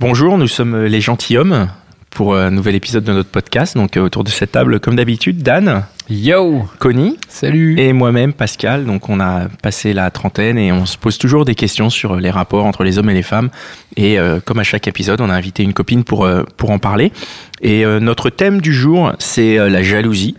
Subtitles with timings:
[0.00, 1.68] Bonjour, nous sommes les gentilshommes
[2.10, 3.76] pour un nouvel épisode de notre podcast.
[3.76, 8.84] Donc euh, autour de cette table, comme d'habitude, Dan, Yo Connie Salut et moi-même, Pascal.
[8.84, 12.30] Donc on a passé la trentaine et on se pose toujours des questions sur les
[12.30, 13.50] rapports entre les hommes et les femmes.
[13.96, 16.78] Et euh, comme à chaque épisode, on a invité une copine pour, euh, pour en
[16.78, 17.12] parler.
[17.60, 20.36] Et euh, notre thème du jour, c'est euh, la jalousie.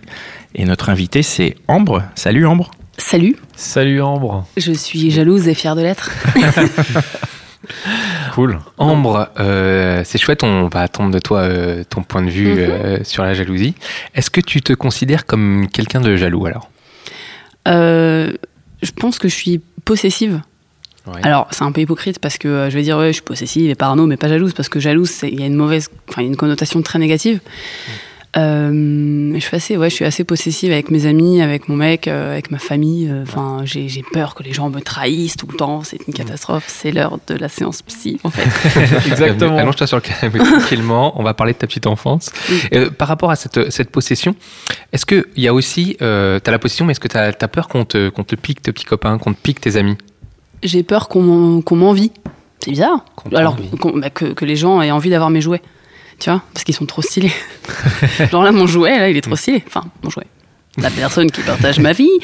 [0.55, 2.03] Et notre invité, c'est Ambre.
[2.15, 2.71] Salut Ambre.
[2.97, 6.11] Salut, Salut Ambre je suis jalouse et fière de l'être.
[8.33, 8.59] Cool.
[8.77, 13.03] Ambre, euh, c'est chouette, on va attendre de toi euh, ton point de vue euh,
[13.03, 13.75] sur la jalousie.
[14.15, 16.69] Est-ce que tu te considères comme quelqu'un de jaloux alors?
[17.67, 18.31] Euh,
[18.81, 20.41] je pense que je suis possessive.
[21.07, 21.19] Ouais.
[21.23, 23.69] Alors, c'est un peu hypocrite parce que euh, je vais dire, ouais, je suis possessive
[23.69, 26.21] et parano, mais pas jalouse parce que jalouse, c'est- il y a une mauvaise, enfin,
[26.21, 27.39] une connotation très négative.
[27.47, 27.93] Mais
[28.35, 32.33] je suis assez, ouais, je suis assez possessive avec mes amis, avec mon mec, euh,
[32.33, 33.07] avec ma famille.
[33.09, 35.81] euh, Enfin, j'ai j'ai peur que les gens me trahissent tout le temps.
[35.83, 36.65] C'est une catastrophe.
[36.67, 38.47] C'est l'heure de la séance psy, en fait.
[39.07, 39.57] Exactement.
[39.57, 42.31] Allonge-toi sur le canapé tranquillement, on va parler de ta petite enfance.
[42.49, 42.59] Oui.
[42.73, 44.35] Euh, par rapport à cette, cette possession,
[44.93, 47.31] est-ce qu'il y a aussi, euh, tu as la possession, mais est-ce que tu as,
[47.47, 49.97] peur qu'on te, qu'on te pique tes petits copains, qu'on te pique tes amis?
[50.61, 52.11] J'ai peur qu'on m'en- qu'on m'envie.
[52.63, 53.05] C'est bizarre.
[53.15, 53.55] Qu'on Alors
[53.95, 55.61] bah, que, que les gens aient envie d'avoir mes jouets.
[56.19, 57.31] Tu vois Parce qu'ils sont trop stylés.
[58.31, 59.63] Genre là, mon jouet, là, il est trop stylé.
[59.67, 60.25] Enfin, mon jouet.
[60.77, 62.09] La personne qui partage ma vie.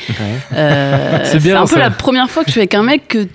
[0.53, 1.79] Euh, C'est bien, un peu ça.
[1.79, 3.27] la première fois que je suis avec un mec que,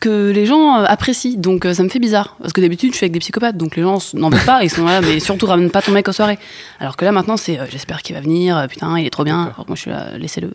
[0.00, 1.38] que les gens euh, apprécient.
[1.38, 2.36] Donc euh, ça me fait bizarre.
[2.40, 3.56] Parce que d'habitude, je suis avec des psychopathes.
[3.56, 4.62] Donc les gens n'en veulent pas.
[4.62, 6.38] Ils sont là, mais surtout ramène pas ton mec aux soirées.
[6.80, 8.66] Alors que là, maintenant, c'est euh, j'espère qu'il va venir.
[8.68, 9.44] Putain, il est trop bien.
[9.54, 10.52] Alors que moi, je suis là, laissez-le.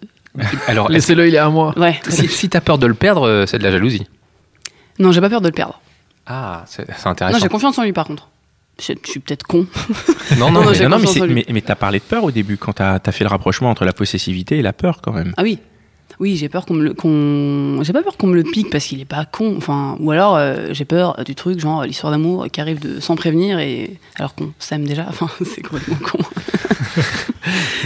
[0.67, 1.73] Alors, Laissez-le, il est à moi.
[1.77, 1.99] Ouais.
[2.09, 4.07] si, si tu as peur de le perdre, c'est de la jalousie.
[4.99, 5.79] Non, j'ai pas peur de le perdre.
[6.25, 7.39] Ah, c'est c'est Non, intéressant.
[7.39, 8.29] j'ai confiance en lui par contre.
[8.81, 9.65] Je, je suis peut-être con.
[10.37, 10.97] non, Non, non, non, mais- j'ai Non,
[11.53, 13.93] mais, t'as parlé de peur au début quand t'as as fait le rapprochement entre la
[13.93, 15.33] possessivité et la peur quand même.
[15.37, 15.59] Ah oui.
[16.19, 16.93] Oui, j'ai peur qu'on me le.
[16.93, 19.55] qu'on- J'ai pas peur qu'on me le pique parce qu'il est pas con.
[19.57, 23.15] Enfin, ou alors euh, j'ai peur du truc, genre l'histoire d'amour qui arrive de, sans
[23.15, 25.05] prévenir et alors qu'on s'aime déjà.
[25.09, 26.19] Enfin, c'est complètement con.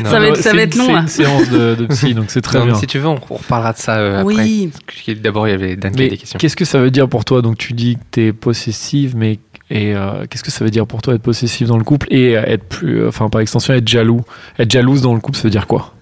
[0.03, 1.85] Non, ça va être, ça C'est va une- être long C'est une séance de, de
[1.87, 2.75] psy, donc c'est très non, bien.
[2.75, 4.35] Si tu veux, on, on reparlera de ça euh, après.
[4.35, 4.69] Oui.
[5.05, 6.37] Que D'abord, il y avait Dan qui des questions.
[6.37, 7.41] qu'est-ce que ça veut dire pour toi?
[7.41, 11.01] Donc tu dis que t'es possessive, mais et euh, qu'est-ce que ça veut dire pour
[11.01, 13.87] toi être possessive dans le couple et euh, être plus, euh, enfin par extension être
[13.87, 14.21] jaloux?
[14.59, 15.93] Être jalouse dans le couple, ça veut dire quoi?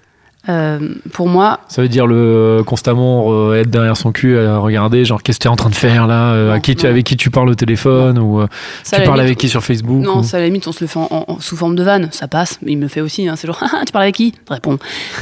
[0.48, 0.80] Euh,
[1.12, 5.04] pour moi, Ça veut dire le euh, constamment euh, être derrière son cul, à regarder,
[5.06, 6.86] genre qu'est-ce que tu es en train de faire là euh, à Non, qui tu,
[6.86, 6.92] non.
[6.92, 8.48] Avec qui tu parles au téléphone ou euh,
[8.84, 10.72] ça, tu parles limite- avec qui sur Facebook Non, ou- ça à la limite, on
[10.72, 12.60] se le fait en, en- sous forme de vanne, ça passe.
[12.62, 13.28] Mais il me le fait aussi.
[13.28, 14.34] Hein, c'est genre, Ah, tu parles avec qui?
[14.48, 14.78] Je réponds.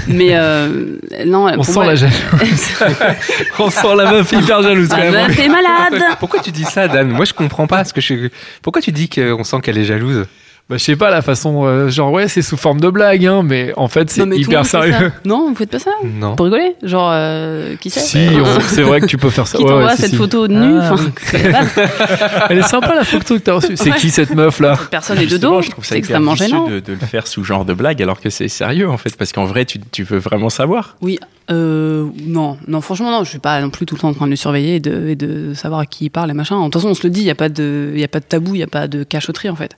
[0.08, 2.18] Mais euh, non, On pour sent moi, la jalousie.
[3.60, 5.14] On sent la meuf hyper jalouse quand même.
[5.14, 6.02] meuf est malade.
[6.20, 7.08] Pourquoi tu dis ça, Dan?
[7.10, 7.78] Moi, je comprends pas.
[7.78, 8.30] Parce que je...
[8.62, 10.26] Pourquoi tu dis qu'on sent qu'elle est jalouse?
[10.70, 13.44] Bah, je sais pas la façon, euh, genre ouais c'est sous forme de blague, hein,
[13.44, 15.12] mais en fait c'est hyper sérieux.
[15.26, 16.36] Non, vous faites pas ça Non.
[16.38, 19.58] Pour rigoler Genre, euh, qui c'est Si, on- c'est vrai que tu peux faire ça.
[19.58, 20.16] Qui Ouais, t'envoie ouais, si, cette si.
[20.16, 23.76] photo de nu Ah, Enfin, c'est pas- Elle est sympa la photo que t'as reçue.
[23.76, 23.98] C'est Ouais.
[23.98, 25.62] qui cette meuf là Personne n'est de dos.
[25.62, 26.70] je trouve ça extrêmement gênant.
[26.70, 29.34] de, de le faire sous genre de blague alors que c'est sérieux en fait parce
[29.34, 30.96] qu'en vrai tu, tu veux vraiment savoir.
[31.02, 31.20] Oui,
[31.52, 34.26] euh, non, non, franchement, non, je suis pas non plus tout le temps en train
[34.28, 36.58] de le surveiller et de, et de savoir à qui il parle et machin.
[36.58, 38.22] De toute façon, on se le dit, il n'y a, pas de- y a pas
[38.22, 39.76] de tabou, il n'y a pas de cachotterie en fait.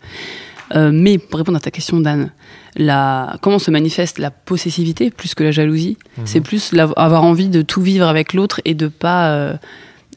[0.75, 2.31] Euh, mais pour répondre à ta question, Dan,
[2.75, 5.97] la, comment se manifeste la possessivité plus que la jalousie?
[6.25, 9.31] C'est plus la- avoir envie de tout vivre avec l'autre et de pas.
[9.31, 9.53] euh,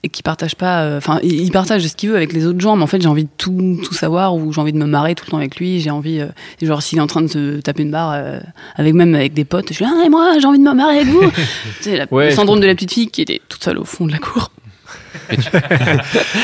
[0.05, 0.83] et qui partage pas.
[0.85, 3.03] euh, Enfin, il il partage ce qu'il veut avec les autres gens, mais en fait,
[3.03, 5.39] j'ai envie de tout, tout savoir ou j'ai envie de me marrer tout le temps
[5.39, 5.81] avec lui.
[5.81, 6.21] J'ai envie.
[6.21, 6.29] euh,
[6.63, 8.39] genre, s'il est en train de se taper une barre euh,
[8.77, 10.73] avec même avec des potes, je suis là, ah, et moi, j'ai envie de me
[10.73, 11.29] marrer avec vous.
[11.33, 11.41] tu
[11.83, 14.07] sais, la- Ouais, le syndrome de la petite fille qui était toute seule au fond
[14.07, 14.53] de la cour.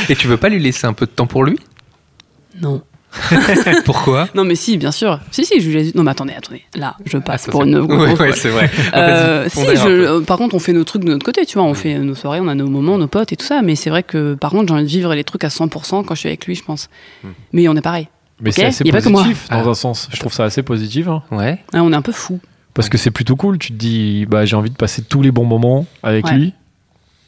[0.08, 1.58] Et tu veux pas lui laisser un peu de temps pour lui?
[2.60, 2.82] Non.
[3.84, 4.28] Pourquoi?
[4.34, 5.20] Non, mais si, bien sûr.
[5.30, 5.92] Si, si, je lui ai dit.
[5.94, 6.62] Non, mais attendez, attendez.
[6.74, 7.76] Là, je passe Ah, pour une.
[7.78, 8.70] Ouais, c'est vrai.
[8.94, 11.66] Euh, si, je- par contre, on fait nos trucs de notre côté, tu vois.
[11.66, 13.62] On fait nos soirées, on a nos moments, nos potes et tout ça.
[13.62, 16.14] Mais c'est vrai que, par contre, j'ai envie de vivre les trucs à 100% quand
[16.14, 16.88] je suis avec lui, je pense.
[17.22, 17.28] Hmm.
[17.52, 18.08] Mais on est pareil.
[18.40, 19.22] Mais Ok, c'est assez y a pas que moi.
[19.22, 19.68] positif dans Ah.
[19.68, 20.08] un sens.
[20.12, 21.06] Je trouve ça assez positif.
[21.08, 21.22] hein.
[21.30, 21.58] Ouais.
[21.72, 22.40] Hein, on est un peu fou.
[22.74, 23.58] Parce que c'est plutôt cool.
[23.58, 26.34] Tu te dis, bah, j'ai envie de passer tous les bons moments avec Ouais.
[26.34, 26.52] lui.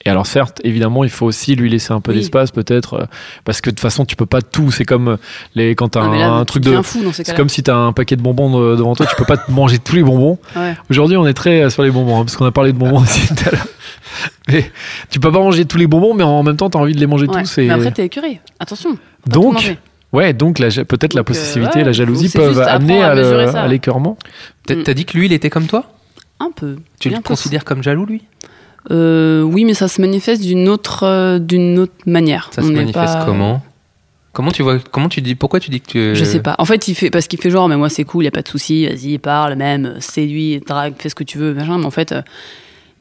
[0.07, 2.19] Et alors certes, évidemment, il faut aussi lui laisser un peu Oui.
[2.19, 3.05] d'espace peut-être, euh,
[3.45, 4.71] parce que de toute façon, tu peux pas tout.
[4.71, 5.17] C'est comme euh,
[5.57, 6.81] les quand t'as mais un, là, un truc de.
[6.81, 9.17] fou dans ces C'est comme si t'as un paquet de bonbons de- devant toi, tu
[9.17, 10.39] peux pas te manger tous les bonbons.
[10.55, 10.77] Ouais.
[10.91, 13.01] Aujourd'hui, on est très euh, sur les bonbons, hein, parce qu'on a parlé de bonbons
[13.03, 13.67] aussi tout à l'heure.
[14.49, 14.71] Mais
[15.11, 17.07] tu peux pas manger tous les bonbons, mais en même temps, t'as envie de les
[17.09, 17.43] manger Ouais.
[17.43, 17.59] tous.
[17.59, 17.67] Et...
[17.67, 18.41] Mais après, t'es écuré.
[18.61, 18.97] Attention.
[19.27, 19.77] Donc.
[20.13, 24.17] Ouais, donc la- peut-être la Donc, euh, possessivité, ouais, la jalousie peuvent amener à l'écœurement.
[24.67, 25.91] T'as dit que lui, il était comme toi?
[26.39, 26.77] Un peu.
[27.01, 28.23] Tu le considères comme jaloux, lui?
[28.91, 32.51] Euh, Oui, mais ça se manifeste d'une autre, euh, d'une autre manière.
[32.53, 33.63] Ça On se manifeste pas- comment
[34.33, 36.55] Comment tu vois Comment tu dis Pourquoi tu dis que tu Je sais pas.
[36.59, 38.43] En fait, il fait parce qu'il fait genre, mais moi c'est cool, y a pas
[38.43, 41.79] de souci, vas-y, parle, même, euh, séduis, drague, fais ce que tu veux, machin.
[41.79, 42.21] Mais en fait, euh,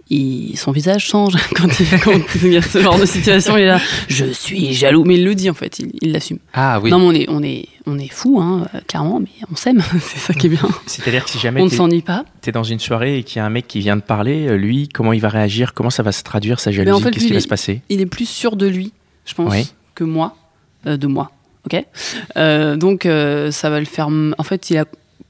[0.09, 2.11] il- son visage change quand il, quand
[2.43, 3.57] il y a ce genre de situation.
[3.57, 6.39] Il est là, je suis jaloux, mais il le dit en fait, il l'assume.
[6.53, 6.89] Ah oui.
[6.91, 9.81] Non, mais on est, on est, on est fou, hein, euh, clairement, mais on s'aime,
[10.01, 10.67] c'est ça qui est bien.
[10.85, 12.25] C'est-à-dire que si jamais On ne t'es s'ennuie pas.
[12.45, 14.55] es dans une soirée et qu'il y a un mec qui vient de parler, euh,
[14.55, 15.73] lui, comment il va réagir?
[15.73, 17.81] Comment ça va se traduire sa jalousie en fait, Qu'est-ce qui va se passer?
[17.89, 18.93] Il est plus sûr de lui,
[19.25, 19.67] je pense, Oui.
[19.95, 20.35] que moi,
[20.87, 21.31] euh, de moi.
[21.65, 21.83] Ok?
[22.37, 24.07] Euh, donc euh, ça va le faire.
[24.37, 24.85] En fait, il a,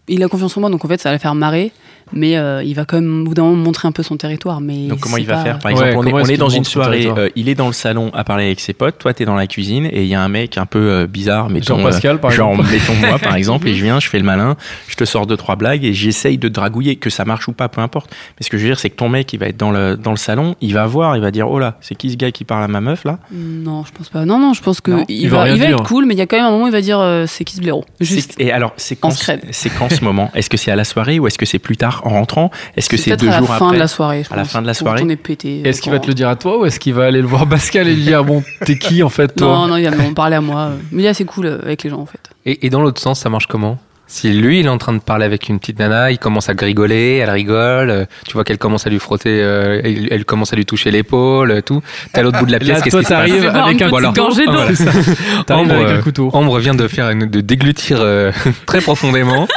[0.07, 1.71] il a confiance en moi, donc en fait ça va le faire marrer.
[2.13, 4.61] Mais euh, il va quand même au bout d'un moment montrer un peu son territoire.
[4.61, 6.63] Mais Donc comment il va pas- faire Par Ouais, exemple, on est, on dans une
[6.63, 9.33] soirée, euh, il est dans le salon à parler avec ses potes, toi t'es dans
[9.33, 12.19] la cuisine et il y a un mec un peu euh, bizarre, mettons, Genre Pascal,
[12.19, 12.69] par genre exemple.
[12.71, 14.55] mettons moi par exemple, et je viens, je fais le malin,
[14.87, 17.69] je te sors deux trois blagues et j'essaye de dragouiller, que ça marche ou pas,
[17.69, 18.11] peu importe.
[18.39, 19.97] Mais ce que je veux dire, c'est que ton mec, il va être dans le
[19.97, 22.29] dans le salon, il va voir, il va dire oh là, c'est qui ce gars
[22.29, 23.17] qui parle à ma meuf là?
[23.33, 24.25] Non, je pense pas.
[24.25, 25.75] Non, non, je pense que Non, il, il va va, rien il va dire.
[25.77, 27.25] être cool, mais il y a quand même un moment où il va dire euh,
[27.27, 27.83] c'est qui ce blaireau?
[27.99, 28.35] Juste.
[28.37, 29.09] Et alors, c'est quand,
[29.95, 30.31] C'est ce moment?
[30.35, 32.51] Est-ce que c'est à la soirée ou est-ce que c'est plus tard en rentrant?
[32.75, 34.23] Est-ce que c'est deux à la jours fin après de la soirée.
[34.27, 35.61] je À la fin de la soirée On est pété.
[35.67, 37.47] Est-ce qu'il va te le dire à toi ou est-ce qu'il va aller le voir
[37.47, 39.47] Pascal et lui dire bon, t'es qui en fait toi?
[39.47, 40.71] Non, non, il va me parler à moi.
[40.91, 42.29] Mais il est assez cool euh, avec les gens en fait.
[42.45, 43.77] Et, et dans l'autre sens, ça marche comment?
[44.07, 46.53] Si lui, il est en train de parler avec une petite nana, il commence à
[46.57, 50.53] rigoler, elle rigole, euh, tu vois qu'elle commence à lui frotter, euh, elle, elle commence
[50.53, 51.81] à lui toucher l'épaule, euh, tout.
[52.13, 53.65] T'es à l'autre bout de la pièce, qu'est-ce toi, qui se passe t'arrives Fais voir
[53.65, 54.11] avec un couteau.
[54.13, 54.51] gorgée d'eau.
[54.53, 55.43] Ah, voilà.
[55.47, 56.29] T'arrives Ambre, avec un couteau.
[56.33, 58.31] Ambre vient de faire une, de déglutir euh,
[58.67, 59.47] très profondément.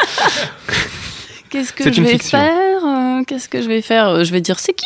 [1.50, 2.38] Qu'est-ce que je une vais fiction.
[2.38, 2.77] faire?
[3.18, 4.24] Euh, Qu'est-ce que je vais faire?
[4.24, 4.84] Je vais dire c'est qui?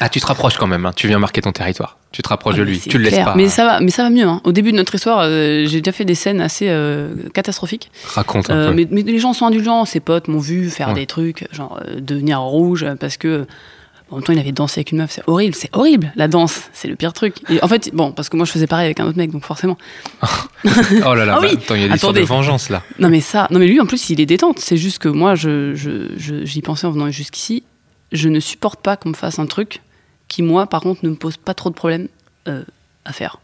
[0.00, 0.92] Ah, tu te rapproches quand même, hein.
[0.94, 1.98] tu viens marquer ton territoire.
[2.12, 3.34] Tu te rapproches de Ah, mais lui, tu le laisses pas.
[3.34, 4.26] Mais ça va, mais ça va mieux.
[4.26, 4.40] hein.
[4.44, 7.90] Au début de notre histoire, euh, j'ai déjà fait des scènes assez euh, catastrophiques.
[8.06, 8.74] Raconte un Euh, peu.
[8.74, 9.84] mais, mais les gens sont indulgents.
[9.84, 10.94] Ses potes m'ont vu faire Ouais.
[10.94, 13.46] des trucs, genre devenir rouge parce que.
[14.14, 16.12] En même temps, il avait dansé avec une meuf, c'est horrible, c'est horrible.
[16.14, 17.34] La danse, c'est le pire truc.
[17.50, 19.44] Et en fait, bon, parce que moi je faisais pareil avec un autre mec, donc
[19.44, 19.76] forcément.
[21.06, 21.58] Oh là là, Ah bah, oui.
[21.60, 22.82] attends, il y a des histoires de vengeance là.
[22.98, 24.58] Non mais ça, non mais lui en plus il est détente.
[24.60, 27.64] C'est juste que moi, je, je, je- j'y pensais en venant jusqu'ici.
[28.12, 29.80] Je ne supporte pas qu'on me fasse un truc
[30.28, 32.08] qui moi, par contre, ne me pose pas trop de problèmes
[32.48, 32.62] euh,
[33.04, 33.38] à faire.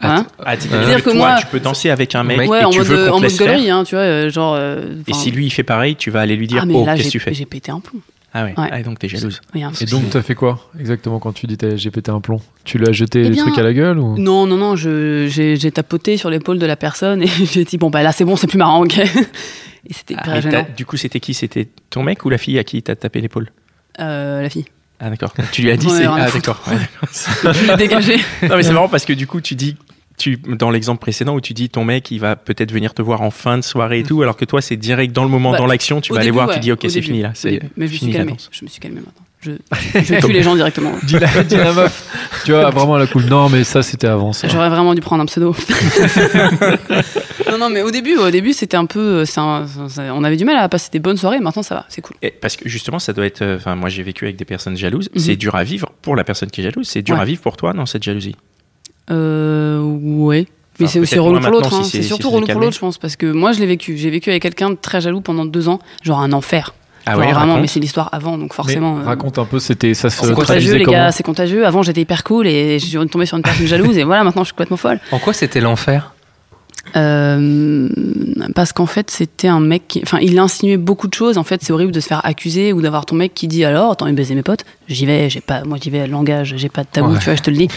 [0.00, 2.70] Hein Ah, c'est-à-dire C'est-à-dire que moi- tu peux danser avec un mec, Ouais, et en
[2.70, 4.54] tu mode, veux qu'on en mode galerie, hein, tu vois, euh, genre.
[4.54, 6.86] euh, Et si lui il fait pareil, tu vas aller lui dire ah mais oh
[6.86, 7.34] là qu'est-ce que tu fais?
[7.34, 8.00] j'ai pété un plomb.
[8.32, 8.54] Ah ouais.
[8.56, 8.68] Ouais.
[8.70, 9.40] Ah, donc t'es jalouse.
[9.54, 12.20] Oui, un Et donc, t'as fait quoi exactement quand tu dis t'as- j'ai pété un
[12.20, 12.40] plomb?
[12.64, 14.16] Tu lui as jeté Eh bien, trucs à la gueule ou?
[14.18, 17.90] Non, non, non, je, j'ai, tapoté sur l'épaule de la personne et j'ai dit bon
[17.90, 18.98] bah là c'est bon, c'est plus marrant, ok.
[19.86, 20.40] Et c'était Ah,
[20.76, 21.32] du coup, c'était qui?
[21.32, 23.50] C'était ton mec ou la fille à qui t'as tapé l'épaule?
[23.98, 24.66] Euh, la fille.
[25.00, 25.32] Ah d'accord.
[25.52, 26.62] Tu lui as dit c'est ah d'accord.
[26.68, 26.76] Ouais,
[27.54, 28.16] Je l'ai dégagé.
[28.42, 29.76] non mais c'est marrant parce que du coup tu dis
[30.20, 33.22] tu dans l'exemple précédent où tu dis ton mec il va peut-être venir te voir
[33.22, 35.58] en fin de soirée et tout alors que toi c'est direct dans le moment Bah,
[35.58, 37.60] dans l'action tu vas aller voir ouais, tu dis ok c'est fini là c'est.
[37.76, 38.48] Mais je me suis danse.
[38.52, 39.24] Je me suis calmée maintenant.
[39.42, 39.52] Je,
[40.04, 40.92] je tue les gens directement.
[41.02, 42.04] Dis la, dis la meuf.
[42.44, 43.24] Tu vois, vraiment à la cool.
[43.24, 44.48] Non, mais ça, c'était avant ça.
[44.48, 45.56] J'aurais vraiment dû prendre un pseudo.
[47.50, 50.44] non, non, mais au début, au début, c'était un peu, un- c'est- on avait du
[50.44, 51.40] mal à passer des bonnes soirées.
[51.40, 52.16] Maintenant, ça va, c'est cool.
[52.22, 54.76] Et parce que justement ça doit être euh, enfin moi j'ai vécu avec des personnes
[54.76, 55.20] jalouses Mhm.
[55.20, 57.22] c'est dur à vivre pour la personne qui est jalouse c'est dur Ouais.
[57.22, 58.36] à vivre pour toi dans cette jalousie
[59.10, 60.46] Euh, ouais.
[60.78, 61.74] Mais Enfin, c'est relou pour l'autre.
[61.74, 61.82] hein.
[61.84, 63.66] si c'est- si surtout c'est relou pour l'autre, je pense, parce que moi, je l'ai
[63.66, 63.96] vécu.
[63.98, 66.72] J'ai vécu avec quelqu'un de très jaloux pendant deux ans, genre un enfer.
[67.06, 67.60] ah Genre ouais vraiment, raconte.
[67.62, 68.98] mais c'est l'histoire avant, donc Mais forcément.
[68.98, 71.66] euh, raconte un peu, c'était ça se c'est contagieux, les gars, c'est contagieux.
[71.66, 74.42] Avant, j'étais hyper cool et je suis tombée sur une personne jalouse et voilà, maintenant,
[74.42, 75.00] je suis complètement folle.
[75.12, 76.14] En quoi c'était l'enfer?
[76.96, 77.88] Euh,
[78.54, 80.00] parce qu'en fait, c'était un mec qui.
[80.02, 81.38] Enfin, il insinuait beaucoup de choses.
[81.38, 83.96] En fait, c'est horrible de se faire accuser ou d'avoir ton mec qui dit alors,
[84.00, 85.62] envie de baiser mes potes J'y vais, j'ai pas.
[85.64, 87.18] Moi, j'y vais, langage, j'ai pas de tabou, Ouais.
[87.18, 87.68] tu vois, je te le dis.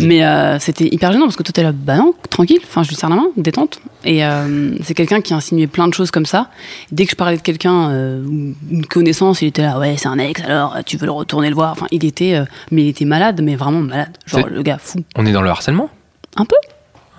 [0.00, 2.88] Mais euh, c'était hyper gênant parce que toi, t'es là, bah non, tranquille, enfin, je
[2.88, 3.80] lui serre la main, détente.
[4.04, 6.48] Et euh, c'est quelqu'un qui insinuait plein de choses comme ça.
[6.90, 8.24] Dès que je parlais de quelqu'un, euh,
[8.70, 11.54] une connaissance, il était là, ouais, c'est un ex, alors tu veux le retourner le
[11.54, 11.72] voir.
[11.72, 12.34] Enfin, il était.
[12.34, 14.16] euh, mais il était malade, mais vraiment malade.
[14.26, 15.00] Genre, le gars fou.
[15.16, 15.90] On est dans le harcèlement?
[16.36, 16.56] Un peu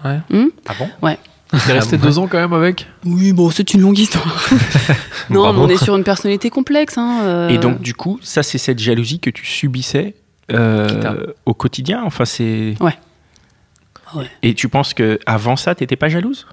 [0.03, 0.19] Ouais.
[0.29, 0.89] Hmm ah bon?
[1.65, 2.87] T'es resté Ah bon deux ans quand même avec?
[3.05, 4.47] Oui, bon, c'est une longue histoire.
[5.29, 6.97] non, mais on est sur une personnalité complexe.
[6.97, 10.15] Hein, euh, et donc du coup ça c'est cette jalousie que tu subissais
[10.51, 12.93] euh, au quotidien enfin c'est Ouais.
[14.15, 14.29] Ouais.
[14.43, 16.45] et tu penses que avant ça t'étais pas jalouse?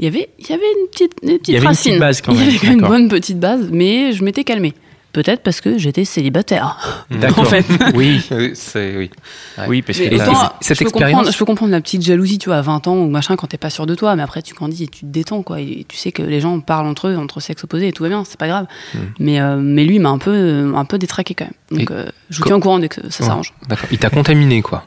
[0.00, 1.90] Il y avait, il y avait une petite, une petite Il y avait une racine.
[1.92, 4.22] petite base quand Il y même, avait quand même une bonne petite base, mais je
[4.22, 4.74] m'étais calmée.
[5.12, 7.06] Peut-être parce que j'étais célibataire.
[7.10, 7.40] D'accord.
[7.40, 7.64] En fait.
[7.94, 9.10] Oui, Oui, c'est oui.
[9.56, 9.64] Ouais.
[9.68, 12.38] oui, parce que autant, cette je, peux expérience- comprendre, je peux comprendre la petite jalousie,
[12.38, 14.42] tu vois, à 20 ans ou machin, quand t'es pas sûr de toi, mais après
[14.42, 15.60] tu grandis et tu te détends, quoi.
[15.60, 18.10] Et tu sais que les gens parlent entre eux, entre sexes opposés, et tout va
[18.10, 18.66] bien, c'est pas grave.
[18.94, 18.98] Mm.
[19.20, 21.78] Mais, euh, mais lui il m'a un peu, un peu détraqué quand même.
[21.80, 23.28] Donc Et euh, je vous tiens au courant dès que ça Ouais.
[23.28, 23.54] s'arrange.
[23.68, 23.88] D'accord.
[23.90, 24.84] Il t'a contaminé, quoi.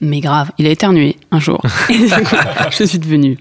[0.00, 1.62] Mais grave, il a éternué un jour.
[2.70, 3.38] Je suis devenue.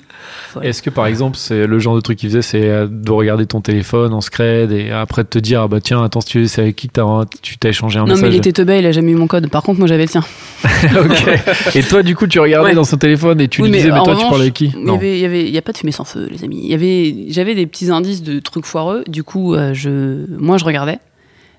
[0.62, 3.48] Est-ce que par exemple, c'est le genre de truc qu'il faisait, c'est euh, de regarder
[3.48, 6.62] ton téléphone en scred et après de te dire, ah bah tiens, attends, si c'est
[6.62, 8.86] avec qui que t'as- tu t'as échangé un Non, mais message il était teubé, il
[8.86, 9.50] a jamais eu mon code.
[9.50, 10.24] Par contre, moi j'avais le sien.
[10.96, 11.76] Ok.
[11.76, 12.76] Et toi, du coup, tu regardais Ouais.
[12.76, 14.72] dans son téléphone et tu Oui, lui disais, mais en toi, tu parlais avec qui
[14.88, 16.60] avait, il y avait, il y a pas de fumée sans feu, les amis.
[16.64, 19.04] Il y avait, j'avais des petits indices de trucs foireux.
[19.08, 21.00] Du coup, euh, je, moi, je regardais.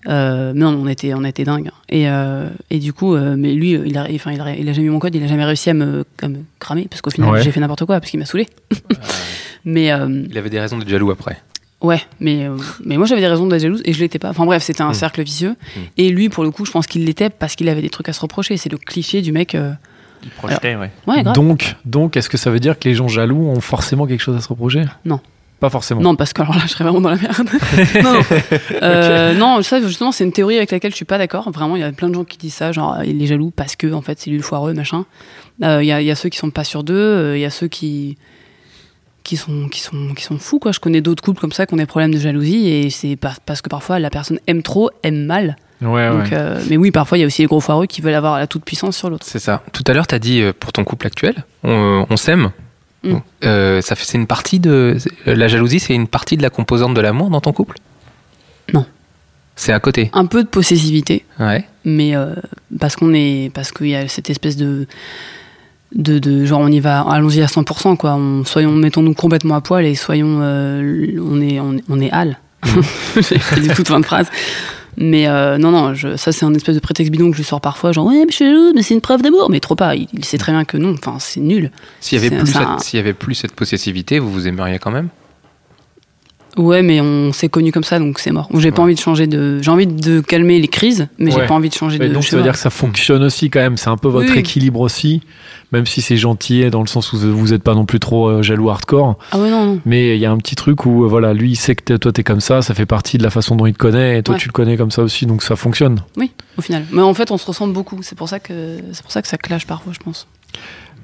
[0.07, 1.71] Euh, mais on, on était, on était dingue.
[1.89, 4.73] Et, euh, et du coup, euh, mais lui, il a, enfin, il a, il a
[4.73, 7.11] jamais eu mon code, il a jamais réussi à me, à me cramer parce qu'au
[7.11, 7.43] final, Ouais.
[7.43, 8.47] j'ai fait n'importe quoi parce qu'il m'a saoulé.
[9.65, 11.39] mais euh, Il avait des raisons d'être jaloux après.
[11.81, 14.31] ouais, mais, euh, mais moi, j'avais des raisons d'être jalouse et je l'étais pas.
[14.31, 14.95] Enfin bref, c'était un Mm.
[14.95, 15.51] cercle vicieux.
[15.77, 15.81] Mm.
[15.99, 18.13] Et lui, pour le coup, je pense qu'il l'était parce qu'il avait des trucs à
[18.13, 18.57] se reprocher.
[18.57, 19.55] C'est le cliché du mec.
[19.55, 19.73] euh,
[20.23, 20.91] il projetait, ouais.
[21.35, 24.37] Donc, donc est-ce que ça veut dire que les gens jaloux ont forcément quelque chose
[24.37, 24.85] à se reprocher?
[25.05, 25.21] Non.
[25.65, 26.03] Pas forcément.
[26.03, 27.49] Non, parce que alors là, je serais vraiment dans la merde.
[28.03, 28.21] non, non.
[28.83, 31.51] Euh, non, ça, justement, c'est une théorie avec laquelle je suis pas d'accord.
[31.51, 33.75] Vraiment, il y a plein de gens qui disent ça, genre, il est jaloux parce
[33.77, 35.07] que, en fait, c'est lui le foireux, machin.
[35.63, 37.41] Euh, Il y, a, il y a ceux qui sont pas sûrs d'eux, euh, il
[37.41, 38.19] y a ceux qui
[39.23, 41.73] qui sont qui sont qui sont fous quoi je connais d'autres couples comme ça qui
[41.73, 44.91] ont des problèmes de jalousie et c'est pas- parce que parfois la personne aime trop
[45.03, 46.29] aime mal Ouais, Donc, ouais.
[46.35, 48.47] euh, mais oui parfois il y a aussi les gros foireux qui veulent avoir la
[48.47, 49.63] toute puissance sur l'autre C'est ça.
[49.73, 52.51] Tout à l'heure, tu as dit euh, pour ton couple actuel, on, on s'aime.
[53.05, 53.17] Mm.
[53.45, 54.97] Euh, ça fait, c'est une partie de
[55.27, 57.77] la jalousie, c'est une partie de la composante de l'amour dans ton couple?
[58.73, 58.87] Non.
[59.57, 60.11] C'est à côté?
[60.15, 61.65] un peu de possessivité Ouais.
[61.85, 62.35] mais euh,
[62.81, 64.87] parce qu'on est parce qu'il y a cette espèce de
[65.95, 69.61] de, de genre on y va allons-y à 100% quoi on, soyons mettons-nous complètement à
[69.61, 72.39] poil et soyons euh, on est on, on est hal
[73.17, 74.27] j'ai dit toute fin de phrase
[74.97, 77.61] mais euh, non non je, ça c'est un espèce de prétexte bidon que je sors
[77.61, 79.49] parfois genre ouais mais je suis jalouse mais c'est une preuve d'amour.
[79.51, 81.71] Mais trop pas il, il sait très bien que non enfin c'est nul.
[82.01, 85.09] S'il y avait plus, s'il y avait plus cette possessivité, vous vous aimeriez quand même?
[86.57, 89.27] Ouais mais on s'est connu comme ça donc c'est mort j'ai pas envie de changer
[89.27, 91.41] de j'ai envie de calmer les crises mais Ouais.
[91.41, 93.51] j'ai pas envie de changer Et de donc, ça veut dire que ça fonctionne aussi
[93.51, 93.77] quand même.
[93.77, 94.39] C'est un peu votre Oui.
[94.39, 95.23] équilibre aussi,
[95.73, 98.43] même si c'est gentil dans le sens où vous n'êtes pas non plus trop euh,
[98.43, 99.17] jaloux hardcore.
[99.33, 101.51] ah ouais non non Mais il y a un petit truc où, euh, voilà, lui,
[101.53, 103.73] il sait que toi, t'es comme ça, ça fait partie de la façon dont il
[103.73, 104.41] te connaît, et toi, Ouais.
[104.41, 106.01] tu le connais comme ça aussi, donc ça fonctionne.
[106.17, 106.85] Oui, au final.
[106.93, 107.99] Mais en fait, on se ressemble beaucoup.
[108.03, 110.27] C'est pour ça que c'est pour ça que ça clash parfois, je pense.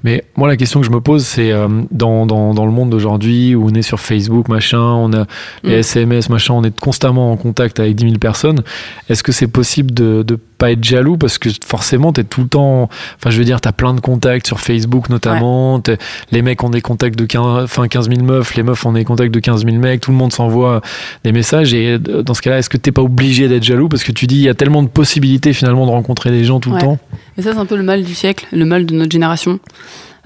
[0.03, 2.89] Mais moi, la question que je me pose, c'est euh, dans, dans, dans le monde
[2.89, 5.25] d'aujourd'hui où on est sur Facebook, machin, on a
[5.63, 5.79] les Mm.
[5.79, 8.61] SMS, machin, on est constamment en contact avec 10 000 personnes.
[9.09, 12.41] Est-ce que c'est possible de ne pas être jaloux Parce que forcément, tu es tout
[12.41, 12.83] le temps.
[13.17, 15.79] Enfin, je veux dire, tu as plein de contacts sur Facebook notamment.
[15.79, 15.97] T'es-
[16.31, 19.03] Les mecs ont des contacts de 15, enfin, 15 000 meufs, les meufs ont des
[19.03, 20.81] contacts de 15 000 mecs, tout le monde s'envoie
[21.23, 21.73] des messages.
[21.73, 24.27] Et euh, dans ce cas-là, est-ce que t'es pas obligé d'être jaloux Parce que tu
[24.27, 26.75] dis, il y a tellement de possibilités finalement de rencontrer des gens tout Ouais.
[26.75, 26.99] le temps?
[27.37, 29.59] Mais ça, c'est un peu le mal du siècle, le mal de notre génération.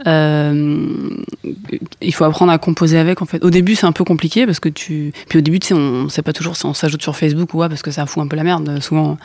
[0.08, 1.10] Euh,
[2.02, 3.44] il faut apprendre à composer avec en fait.
[3.44, 5.14] Au début, c'est un peu compliqué parce que tu.
[5.30, 7.58] Puis au début, tu sais, on sait pas toujours si on s'ajoute sur Facebook ou
[7.58, 9.18] quoi parce que ça fout un peu la merde souvent.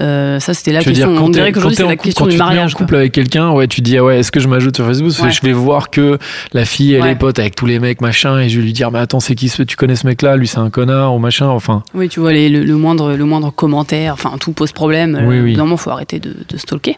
[0.00, 1.08] Euh, ça, c'était la Je question.
[1.10, 2.72] dire, on quand dirait qu'aujourd'hui, quand c'est la question quand du tu te mets mariage.
[2.74, 5.12] en couple avec quelqu'un, ouais, tu dis, ah ouais, est-ce que je m'ajoute sur Facebook?
[5.20, 5.32] Ouais.
[5.32, 6.18] je vais voir que
[6.52, 7.10] la fille, elle Ouais.
[7.12, 9.34] est pote avec tous les mecs, machin, et je vais lui dire, mais attends, c'est
[9.34, 10.36] qui ce, tu connais ce mec-là?
[10.36, 11.82] Lui, c'est un connard, ou machin, enfin.
[11.90, 12.00] quoi.
[12.02, 15.20] Oui, tu vois, les- le, le moindre, le moindre commentaire, enfin, tout pose problème.
[15.26, 15.56] Oui, oui.
[15.56, 16.96] Normalement, faut arrêter de, de stalker.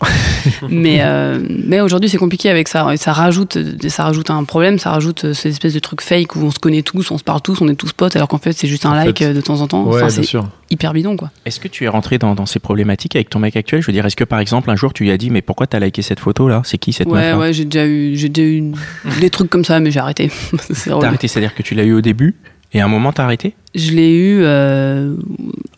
[0.68, 2.92] mais euh, mais aujourd'hui, c'est compliqué avec ça.
[2.92, 3.58] Et Ça rajoute,
[3.88, 6.58] ça rajoute un problème, ça rajoute euh, ces espèces de trucs fake où on se
[6.58, 8.86] connaît tous, on se parle tous, on est tous potes, alors qu'en fait, c'est juste
[8.86, 9.84] un En like fait, euh, de temps en temps.
[9.84, 10.48] Ouais, Enfin, bien c'est sûr.
[10.70, 11.30] hyper bidon, quoi.
[11.44, 13.82] Est-ce que tu es rentré dans, dans ces problématiques avec ton mec actuel?
[13.82, 15.66] Je veux dire, est-ce que par exemple un jour tu lui as dit mais pourquoi
[15.66, 16.62] t'as liké cette photo là?
[16.64, 18.72] C'est qui cette Ouais, meuf ouais, j'ai déjà eu, j'ai déjà eu
[19.20, 20.30] des trucs comme ça, mais j'ai arrêté.
[20.72, 22.34] C'est T'as arrêté, c'est-à-dire que tu l'as eu au début?
[22.72, 23.54] Et à un moment t'as arrêté?
[23.74, 25.14] Je l'ai eu euh,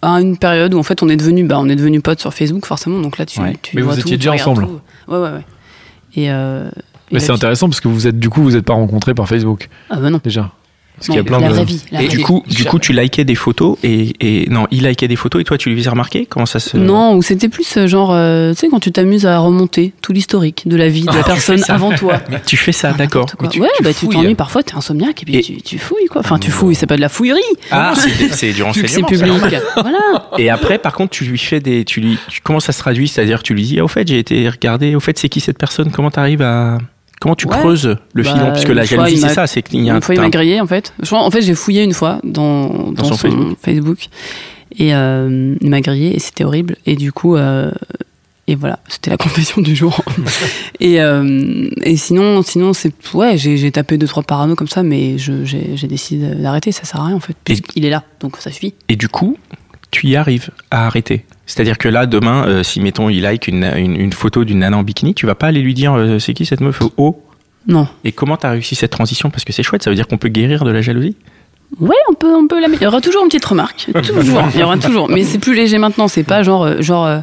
[0.00, 2.32] à une période où en fait on est devenu, bah, on est devenu potes sur
[2.32, 3.00] Facebook forcément.
[3.00, 3.56] Donc là, tu, Ouais.
[3.62, 4.80] tu Mais vous étiez tout, déjà ensemble tout.
[5.12, 5.44] Ouais, ouais, ouais.
[6.16, 8.64] Et, euh, et Mais la c'est intéressant parce que vous êtes, du coup, vous êtes
[8.64, 10.20] pas rencontrés par Facebook, Ah bah non.
[10.22, 10.50] déjà.
[10.96, 11.54] Parce Non, qu'il y a plein la de.
[11.54, 11.82] vraie vie.
[11.90, 12.22] La Et vraie du vie.
[12.22, 15.44] coup, du coup, tu likais des photos et, et non, il likait des photos et
[15.44, 18.52] toi tu lui faisais remarquer comment ça se Non, ou c'était plus euh, genre, euh,
[18.52, 21.60] tu sais, quand tu t'amuses à remonter tout l'historique de la vie de la personne
[21.68, 22.20] avant toi.
[22.30, 23.26] Mais tu fais ça, Ah, d'accord.
[23.50, 26.06] tu- ouais, tu bah tu t'ennuies parfois, t'es insomniaque et puis Et- tu, tu fouilles
[26.08, 26.20] quoi.
[26.20, 27.40] Enfin, tu fouilles, c'est pas de la fouillerie.
[27.72, 29.08] Ah, c'est c'est du c'est renseignement.
[29.08, 29.46] ça.
[29.48, 29.60] public.
[29.80, 29.98] voilà.
[30.38, 33.08] Et après, par contre, tu lui fais des, tu lui, tu- comment ça se traduit?
[33.08, 34.94] C'est-à-dire, que tu lui dis, ah, au fait, j'ai été regardé.
[34.94, 35.90] Au fait, c'est qui cette personne?
[35.90, 36.78] Comment t'arrives à,
[37.22, 37.56] comment tu Ouais.
[37.56, 40.02] creuses le Bah, filon Puisque la jalousie, c'est ça, c'est qu'il y a un, Une
[40.02, 40.92] fois, il m'a grillé, en fait.
[41.00, 43.58] Je crois- en fait, j'ai fouillé une fois dans, dans, son son, Facebook.
[43.62, 43.98] Facebook.
[44.78, 46.76] Et euh, il m'a grillé et c'était horrible.
[46.86, 47.70] Et du coup, euh,
[48.48, 50.00] et voilà, c'était la confession du jour.
[50.80, 55.16] et, euh, et sinon, sinon c'est ouais, j'ai tapé deux trois parano comme ça, mais
[55.18, 56.72] j'ai décidé d'arrêter.
[56.72, 57.36] Ça sert à rien en fait.
[57.44, 58.74] Puisqu'il est là, donc ça suffit.
[58.88, 59.36] Et du coup,
[59.90, 63.64] tu y arrives à arrêter C'est-à-dire que là, demain, euh, si mettons il like une,
[63.76, 66.32] une, une photo d'une nana en bikini, tu vas pas aller lui dire euh, c'est
[66.32, 67.22] qui cette meuf Oh
[67.66, 67.86] Non.
[68.04, 69.28] Et comment t'as réussi cette transition?
[69.30, 71.16] Parce que c'est chouette, ça veut dire qu'on peut guérir de la jalousie?
[71.80, 73.88] Ouais, on peut, on peut la Il y aura toujours une petite remarque.
[74.02, 74.42] Toujours.
[74.54, 75.08] Il y aura toujours.
[75.08, 76.06] Mais c'est plus léger maintenant.
[76.06, 77.20] C'est pas genre, euh, genre, euh,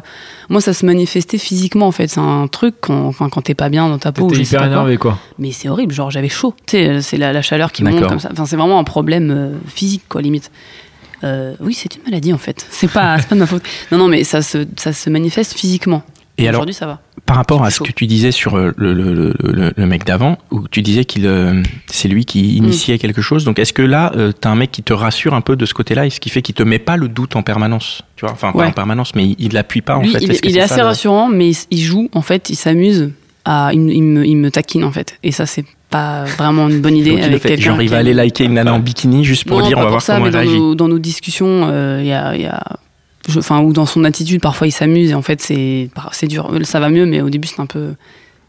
[0.48, 2.08] moi, ça se manifestait physiquement, en fait.
[2.08, 4.28] C'est un truc quand, enfin, quand t'es pas bien dans ta peau.
[4.34, 4.66] sais hyper pas quoi.
[4.66, 5.18] énervé, quoi.
[5.38, 5.92] Mais c'est horrible.
[5.94, 6.54] Genre, j'avais chaud.
[6.66, 8.30] Tu sais, c'est la, la chaleur qui monte comme ça.
[8.32, 10.50] Enfin, c'est vraiment un problème euh, physique, quoi, limite.
[11.24, 12.66] Euh, oui, c'est une maladie, en fait.
[12.70, 13.62] C'est pas, pas de ma faute.
[13.92, 16.02] Non, non, mais ça se, ça se manifeste physiquement.
[16.40, 17.00] Et alors, Aujourd'hui, ça va.
[17.26, 19.34] par rapport à ce que tu disais sur euh, le, le,
[19.76, 23.58] le, mec d'avant, où tu disais qu'il euh, c'est lui qui initiait quelque chose, donc
[23.58, 26.06] est-ce que là, euh, t'as un mec qui te rassure un peu de ce côté-là,
[26.06, 28.52] et ce qui fait qu'il te met pas le doute en permanence Tu vois, enfin,
[28.52, 30.18] pas en permanence, mais il, l'appuie pas en fait.
[30.20, 33.10] il, est assez rassurant, mais il, joue, en fait, il s'amuse.
[33.44, 35.18] À, il, il me, il me taquine, en fait.
[35.22, 37.48] Et ça, c'est pas vraiment une bonne idée Donc, avec fait.
[37.50, 37.64] quelqu'un.
[37.72, 39.76] Genre, il qui va aime- aller liker une nana en bikini juste pour Non, dire
[39.78, 40.58] on va voir ça, comment mais elle dans réagit.
[40.58, 42.62] nos, dans nos discussions, euh, il y a, il y a
[43.28, 46.48] je- enfin, ou dans son attitude, parfois il s'amuse et en fait c'est, c'est dur.
[46.62, 47.94] Ça va mieux, mais au début c'est un peu,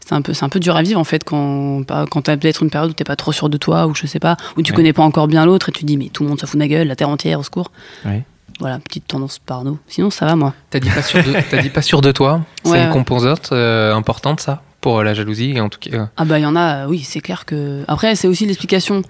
[0.00, 2.62] c'est un peu, c'est un peu dur à vivre en fait quand, quand t'as peut-être
[2.62, 4.72] une période où t'es pas trop sûr de toi ou je sais pas, où tu
[4.72, 4.76] Ouais.
[4.76, 6.58] connais pas encore bien l'autre et tu dis mais tout le monde se fout de
[6.64, 7.70] ma gueule, la terre entière au secours.
[8.06, 8.22] Ouais.
[8.60, 9.78] Voilà, petite tendance parano.
[9.88, 10.54] Sinon ça va moi.
[10.70, 12.40] T'as dit pas sûr de, t'as dit pas sûr de toi.
[12.64, 15.96] C'est Ouais, une composante euh, importante, ça, pour la jalousie, en tout cas.
[15.96, 16.04] euh.
[16.18, 17.84] Ah bah il y en a, euh, oui, c'est clair que.
[17.88, 19.00] Après, c'est aussi l'explication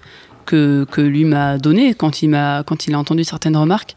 [0.46, 3.94] que, que lui m'a donnée quand il m'a quand il a entendu certaines remarques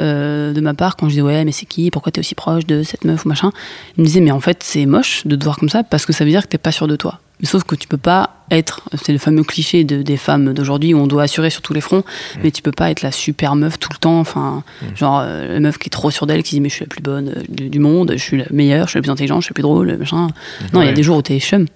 [0.00, 2.66] euh, de ma part quand je disais ouais mais c'est qui, pourquoi t'es aussi proche
[2.66, 3.52] de cette meuf ou machin?
[3.96, 6.14] Il me disait mais en fait c'est moche de te voir comme ça parce que
[6.14, 7.20] ça veut dire que t'es pas sûr de toi.
[7.42, 10.94] Mais sauf que tu peux pas être, c'est le fameux cliché de, des femmes d'aujourd'hui
[10.94, 12.04] où on doit assurer sur tous les fronts,
[12.42, 14.20] mais tu peux pas être la super meuf tout le temps.
[14.20, 14.62] Enfin,
[14.94, 16.88] genre euh, la meuf qui est trop sûre d'elle, qui dit mais je suis la
[16.88, 19.40] plus bonne euh, du, du monde, je suis la meilleure, je suis la plus intelligente,
[19.40, 20.28] je suis la plus drôle, machin.
[20.72, 20.92] Non, il y a Ouais.
[20.92, 21.66] des jours où t'es chum.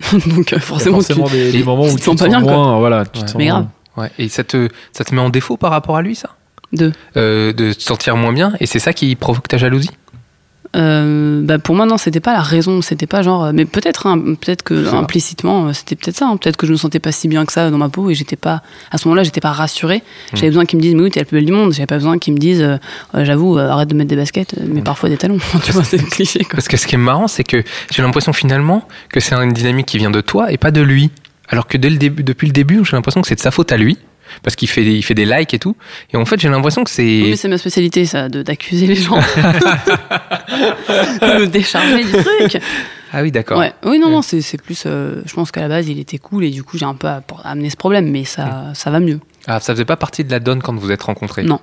[0.26, 2.30] Donc euh, forcément, forcément tu- des, des moments tu où te tu sens te pas
[2.30, 2.52] sens bien, quoi.
[2.52, 3.26] moins, voilà, tu te Ouais.
[3.26, 3.66] sens Mais grave.
[3.96, 4.10] Ouais.
[4.20, 6.30] Et ça te, ça te met en défaut par rapport à lui, ça?
[6.72, 6.92] De.
[7.16, 9.90] Euh, De te sentir moins bien, et c'est ça qui provoque ta jalousie?
[10.76, 12.82] Euh, bah pour moi non c'était pas la raison.
[12.82, 16.36] C'était pas genre euh, mais peut-être hein, peut-être que implicitement euh, c'était peut-être ça hein.
[16.36, 18.36] peut-être que je me sentais pas si bien que ça dans ma peau et j'étais
[18.36, 20.02] pas à ce moment-là j'étais pas rassurée.
[20.34, 21.72] J'avais besoin qu'ils me disent mais oui t'es la plus belle du monde.
[21.72, 22.76] J'avais pas besoin qu'ils me disent euh,
[23.14, 25.38] euh, j'avoue euh, arrête de mettre des baskets mais parfois des talons.
[25.64, 26.52] Tu vois c'est cliché quoi.
[26.52, 29.86] Parce que ce qui est marrant, c'est que j'ai l'impression finalement que c'est une dynamique
[29.86, 31.10] qui vient de toi et pas de lui.
[31.48, 33.72] Alors que dès le début, depuis le début, j'ai l'impression que c'est de sa faute
[33.72, 33.96] à lui.
[34.42, 35.76] Parce qu'il fait, des- il fait des likes et tout.
[36.12, 37.36] Et en fait, j'ai l'impression que Oui, mais c'est.
[37.42, 39.16] c'est ma spécialité ça de d'accuser les gens
[40.18, 42.62] de me décharger du truc
[43.12, 43.58] Ah oui, d'accord.
[43.58, 43.72] Ouais.
[43.84, 44.84] Oui, non, non, c'est c'est plus.
[44.86, 47.08] euh, je pense qu'à la base, il était cool et du coup, j'ai un peu
[47.44, 49.20] amené ce problème, mais ça, ça va mieux.
[49.46, 51.42] Ah, ça faisait pas partie de la donne quand vous vous êtes rencontrés?
[51.42, 51.60] Non.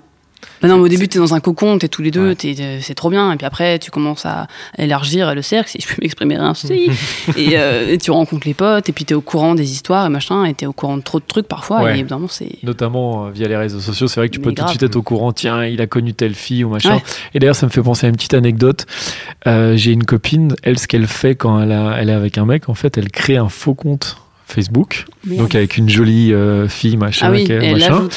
[0.62, 2.80] Bah non, mais au début, t'es dans un cocon, t'es tous les deux, Ouais.
[2.82, 3.32] c'est trop bien.
[3.32, 6.90] Et puis après, tu commences à élargir le cercle, si je peux m'exprimer ainsi.
[7.38, 10.10] et, euh, et tu rencontres les potes, et puis t'es au courant des histoires et
[10.10, 11.82] machin, et t'es au courant de trop de trucs parfois.
[11.84, 11.96] Ouais.
[11.96, 12.58] Et évidemment, c'est.
[12.64, 14.84] Notamment euh, via les réseaux sociaux, c'est vrai que tu Mais peux tout de suite
[14.84, 16.96] être au courant, tiens, il a connu telle fille ou machin.
[16.96, 17.04] Ouais.
[17.34, 18.86] Et d'ailleurs, ça me fait penser à une petite anecdote.
[19.48, 22.46] Euh, J'ai une copine, elle, ce qu'elle fait quand elle, a- elle est avec un
[22.46, 25.42] mec, en fait, elle crée un faux compte Facebook, Merde.
[25.42, 28.08] donc avec une jolie euh, fille, machin, ah oui, elle machin.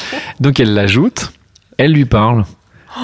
[0.41, 1.33] Donc elle l'ajoute,
[1.79, 2.45] elle lui parle.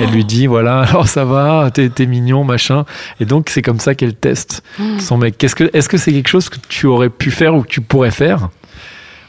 [0.00, 2.84] Elle lui dit voilà alors ça va t'es t'es mignon machin
[3.20, 4.98] et donc c'est comme ça qu'elle teste Mmh.
[4.98, 7.62] son mec qu'est-ce que est-ce que c'est quelque chose que tu aurais pu faire ou
[7.62, 8.48] que tu pourrais faire?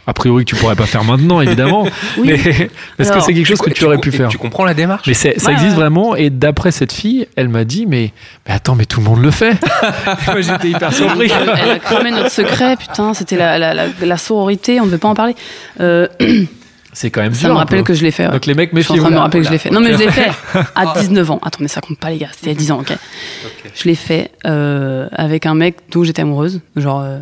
[0.07, 1.83] A priori que tu pourrais pas faire maintenant évidemment
[2.17, 2.27] Oui.
[2.27, 4.29] mais est-ce que c'est quelque chose que tu aurais pu faire?
[4.29, 5.05] Tu comprends la démarche?
[5.07, 5.75] Mais c'est- ça Ouais, existe ouais.
[5.81, 8.13] vraiment et d'après cette fille elle m'a dit mais,
[8.47, 9.57] mais attends mais tout le monde le fait
[10.27, 13.85] moi j'étais hyper surpris Elle, elle a cramé notre secret, putain, c'était la, la, la,
[14.01, 15.35] la sororité, on ne devait pas en parler.
[15.81, 16.07] Euh,
[16.95, 17.83] c'est quand même ça dur me rappelle peu.
[17.85, 18.25] que je l'ai fait.
[18.25, 18.31] ouais.
[18.31, 19.69] donc les mecs Je suis en train de me méfiez-vous rappeler que je l'ai fait.
[19.69, 20.31] Non, mais je l'ai fait
[20.75, 21.39] à 19 ans.
[21.43, 22.29] Attends, mais ça compte pas, les gars.
[22.35, 22.97] C'était à 10 ans, ok
[23.75, 26.61] Je l'ai fait euh, avec un mec dont j'étais amoureuse.
[26.75, 27.19] Genre, euh,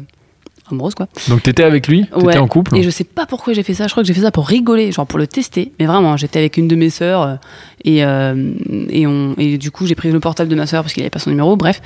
[0.72, 1.08] amoureuse, quoi.
[1.28, 2.06] donc t'étais avec lui?
[2.06, 2.38] T'étais Ouais.
[2.38, 2.78] en couple?
[2.78, 3.88] Et je sais pas pourquoi j'ai fait ça.
[3.88, 5.72] Je crois que j'ai fait ça pour rigoler, genre pour le tester.
[5.80, 7.36] Mais vraiment, j'étais avec une de mes sœurs euh,
[7.84, 8.54] et, euh,
[8.90, 11.10] et, on, et du coup, j'ai pris le portable de ma sœur parce qu'il avait
[11.10, 11.58] pas son numéro.
[11.58, 11.82] Bref.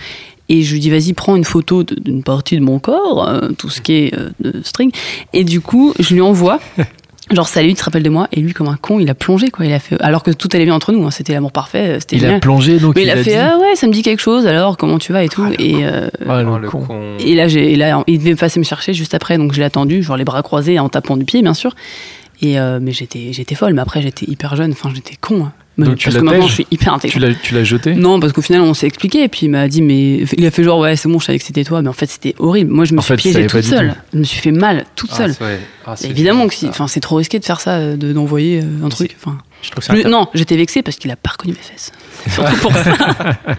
[0.50, 3.82] Et je lui dis, vas-y, prends une photo d'une partie de mon corps, tout ce
[3.82, 4.92] qui est de string.
[5.34, 6.60] Et du coup, je lui envoie.
[7.30, 8.28] Genre, salut, tu te rappelles de moi?
[8.32, 9.66] Et lui, comme un con, il a plongé, quoi.
[9.66, 12.00] Il a fait, alors que tout allait bien entre nous, hein, c'était l'amour parfait, euh,
[12.00, 14.22] c'était il a plongé donc Mais il, a fait, ah ouais, ça me dit quelque
[14.22, 15.46] chose, alors comment tu vas et tout.
[15.60, 16.82] et, euh, Ah, le le con.
[16.82, 17.18] con.
[17.20, 19.66] et là, j'ai, et là, il devait passer me chercher juste après, donc je l'ai
[19.66, 21.76] attendu, genre les bras croisés en tapant du pied, bien sûr.
[22.42, 25.46] Et euh, mais j'étais, j'étais folle, mais après j'étais hyper jeune, enfin j'étais con.
[25.46, 25.54] hein.
[25.86, 27.22] Donc, tu parce l'as que maintenant je suis hyper tu intelligente.
[27.22, 29.68] l'as tu l'as jeté Non, parce qu'au final on s'est expliqué, et puis il m'a
[29.68, 31.90] dit, mais il a fait genre ouais c'est bon, je savais que c'était toi, mais
[31.90, 32.72] en fait c'était horrible.
[32.74, 33.96] Moi je me En suis fait, tu piégée toute seule, tout.
[34.14, 35.32] je me suis fait mal toute Ah, seule.
[35.42, 35.60] ouais.
[35.86, 36.70] Ah, Évidemment que si, ça.
[36.70, 39.16] enfin c'est trop risqué de faire ça, euh, de d'envoyer euh, un truc.
[39.24, 41.92] Enfin, Je non, j'étais vexée parce qu'il a pas reconnu mes fesses.
[42.34, 42.94] Surtout pour ça.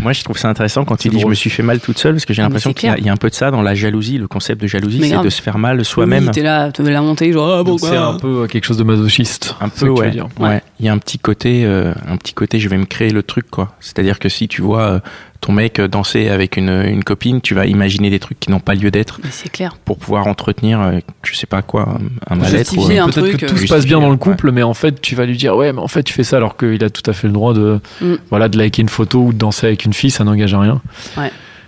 [0.00, 1.30] Moi, je trouve ça intéressant quand tu C'est dis je drôle.
[1.30, 3.02] me suis fait mal toute seule, parce que j'ai l'impression qu'il y, a- clair.
[3.04, 4.18] il y a un peu de ça dans la jalousie.
[4.18, 6.24] Le concept de jalousie, c'est de se faire mal soi-même.
[6.26, 8.64] Oui, t'es là, te la montée, genre, ah, Donc pourquoi c'est un peu euh, quelque
[8.64, 9.54] chose de masochiste.
[9.60, 10.10] Un peu, que tu veux ouais.
[10.10, 10.26] dire.
[10.40, 10.62] ouais.
[10.80, 13.22] Il y a un petit côté, euh, un petit côté, je vais me créer le
[13.22, 13.74] truc, quoi.
[13.80, 15.00] C'est-à-dire que si tu vois euh,
[15.40, 18.58] ton mec euh, danser avec une, une copine, tu vas imaginer des trucs qui n'ont
[18.60, 19.76] pas lieu d'être c'est clair.
[19.84, 22.76] pour pouvoir entretenir, euh, je sais pas quoi, un, mal-être.
[22.76, 25.00] ou, euh, un Peut-être que tout se passe bien dans le couple, mais en fait,
[25.00, 27.08] tu vas lui dire, ouais, mais en fait, tu fais ça alors qu'il a tout
[27.08, 28.14] à fait le droit de, Mm.
[28.30, 30.82] voilà, de liker une photo ou de danser avec une fille, ça n'engage à rien.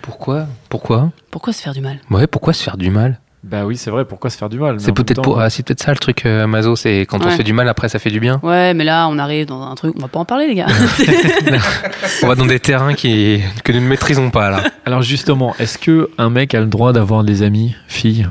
[0.03, 0.47] Pourquoi?
[0.69, 1.11] Pourquoi?
[1.31, 2.01] Pourquoi se faire du mal?
[2.11, 3.21] Ouais, pourquoi se faire du mal?
[3.47, 4.81] Bah oui, c'est vrai, pourquoi se faire du mal?
[4.81, 7.37] C'est peut-être pour, ah, c'est peut-être ça le truc, euh, Mazo, c'est quand on se
[7.37, 8.41] fait du mal, après ça fait du bien.
[8.43, 10.67] Ouais, mais là, on arrive dans un truc, on va pas en parler, les gars.
[12.23, 14.65] On va dans des terrains qui, que nous ne maîtrisons pas là.
[14.85, 18.29] Alors justement, est-ce que un mec a le droit d'avoir des amis filles?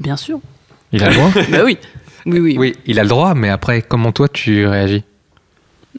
[0.00, 0.40] Bien sûr.
[0.92, 1.30] Il a le droit?
[1.50, 1.78] Bah oui.
[2.26, 2.56] Oui, oui.
[2.58, 5.04] Oui, il a le droit, mais après, comment toi tu réagis?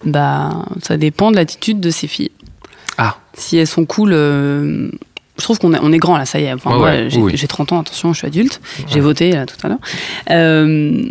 [0.03, 2.31] Bah, ça dépend de l'attitude de ces filles.
[2.97, 3.15] Ah.
[3.33, 4.11] Si elles sont cool.
[4.13, 4.91] euh,
[5.39, 6.53] Je trouve qu'on est, on est grand là, ça y est.
[6.53, 7.37] Enfin, Ouais, moi, j'ai, oui, oui.
[7.37, 8.61] j'ai 30 ans, attention, je suis adulte.
[8.87, 9.79] J'ai voté là, tout à l'heure.
[10.29, 11.03] Euh,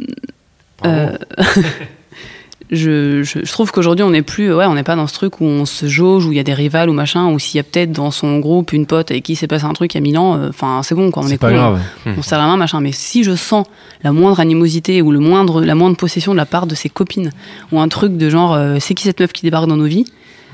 [0.86, 1.16] euh,
[2.70, 5.40] je, je, je trouve qu'aujourd'hui, on n'est plus, ouais, on n'est pas dans ce truc
[5.40, 7.60] où on se jauge, où il y a des rivales ou machin, ou s'il y
[7.60, 9.98] a peut-être dans son groupe une pote avec qui s'est passé un truc il y
[9.98, 11.80] a mille ans, euh, enfin, c'est bon, quoi, on est, C'est pas cool, grave.
[12.18, 12.80] on serre la main, machin.
[12.80, 13.66] Mais si je sens
[14.04, 17.32] la moindre animosité ou le moindre, la moindre possession de la part de ses copines,
[17.72, 20.04] ou un truc de genre, euh, c'est qui cette meuf qui débarque dans nos vies,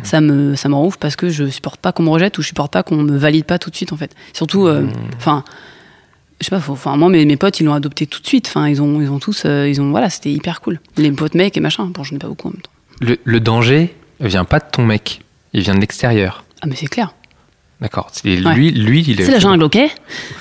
[0.02, 2.42] ça me, ça me rend ouf parce que je supporte pas qu'on me rejette ou
[2.42, 4.14] je supporte pas qu'on me valide pas tout de suite, en fait.
[4.32, 5.44] Surtout, euh, enfin,
[6.40, 8.46] je sais pas, enfin, moi, mes, mes potes, ils l'ont adopté tout de suite.
[8.48, 10.80] Enfin, ils ont, ils ont tous, euh, ils ont, voilà, c'était hyper cool.
[10.96, 11.86] Les potes mecs et machin.
[11.86, 12.70] Bon, je n'ai pas beaucoup en même temps.
[13.00, 15.20] le, le danger vient pas de ton mec,
[15.52, 16.44] il vient de l'extérieur.
[16.62, 17.14] Ah, mais c'est clair.
[17.80, 18.10] D'accord.
[18.24, 18.36] Ouais.
[18.36, 19.24] lui, lui, il est.
[19.24, 19.78] C'est la jungle, ok?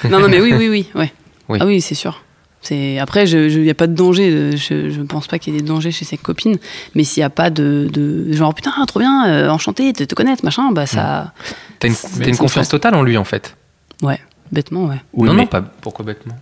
[0.10, 1.12] Non, non, mais oui, oui, oui, ouais.
[1.50, 1.58] Oui.
[1.62, 2.24] Ah oui, c'est sûr.
[2.64, 4.30] C'est après, il n'y a pas de danger.
[4.32, 6.58] euh, Je, je pense pas qu'il y ait des dangers chez ses copines.
[6.96, 10.16] Mais s'il n'y a pas de, de genre putain, trop bien, euh, enchanté de te
[10.16, 11.34] connaître, machin, bah ça,
[11.80, 13.56] T'as une, C'est- t'as une confiance totale en lui en fait.
[14.02, 14.20] ouais,
[14.52, 15.02] bêtement, ouais.
[15.14, 15.62] Oui, non, mais- non, pas.
[15.62, 16.36] Pourquoi bêtement?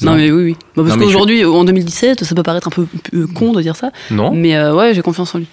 [0.00, 0.56] Non, mais oui, oui.
[0.74, 2.86] Bah, parce qu'aujourd'hui, en 2017, ça peut paraître un peu
[3.34, 4.32] con de dire ça, Non.
[4.32, 5.46] mais euh, ouais, j'ai confiance en lui.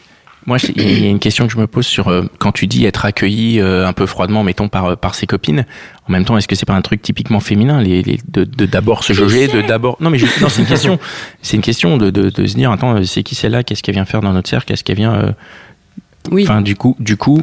[0.50, 2.86] Moi, il y a une question que je me pose sur euh, quand tu dis
[2.86, 5.64] être accueilli euh, un peu froidement, mettons par euh, par ses copines.
[6.10, 8.66] En même temps, est-ce que c'est pas un truc typiquement féminin, les, les- de de
[8.66, 11.00] d'abord se jauger, de d'abord non mais je- non c'est une question,
[11.42, 14.06] c'est une question de, de de se dire attends c'est qui celle-là, qu'est-ce qu'elle vient
[14.06, 15.32] faire dans notre cercle, qu'est-ce qu'elle vient, euh,
[16.32, 16.44] Oui.
[16.44, 17.42] enfin du coup du coup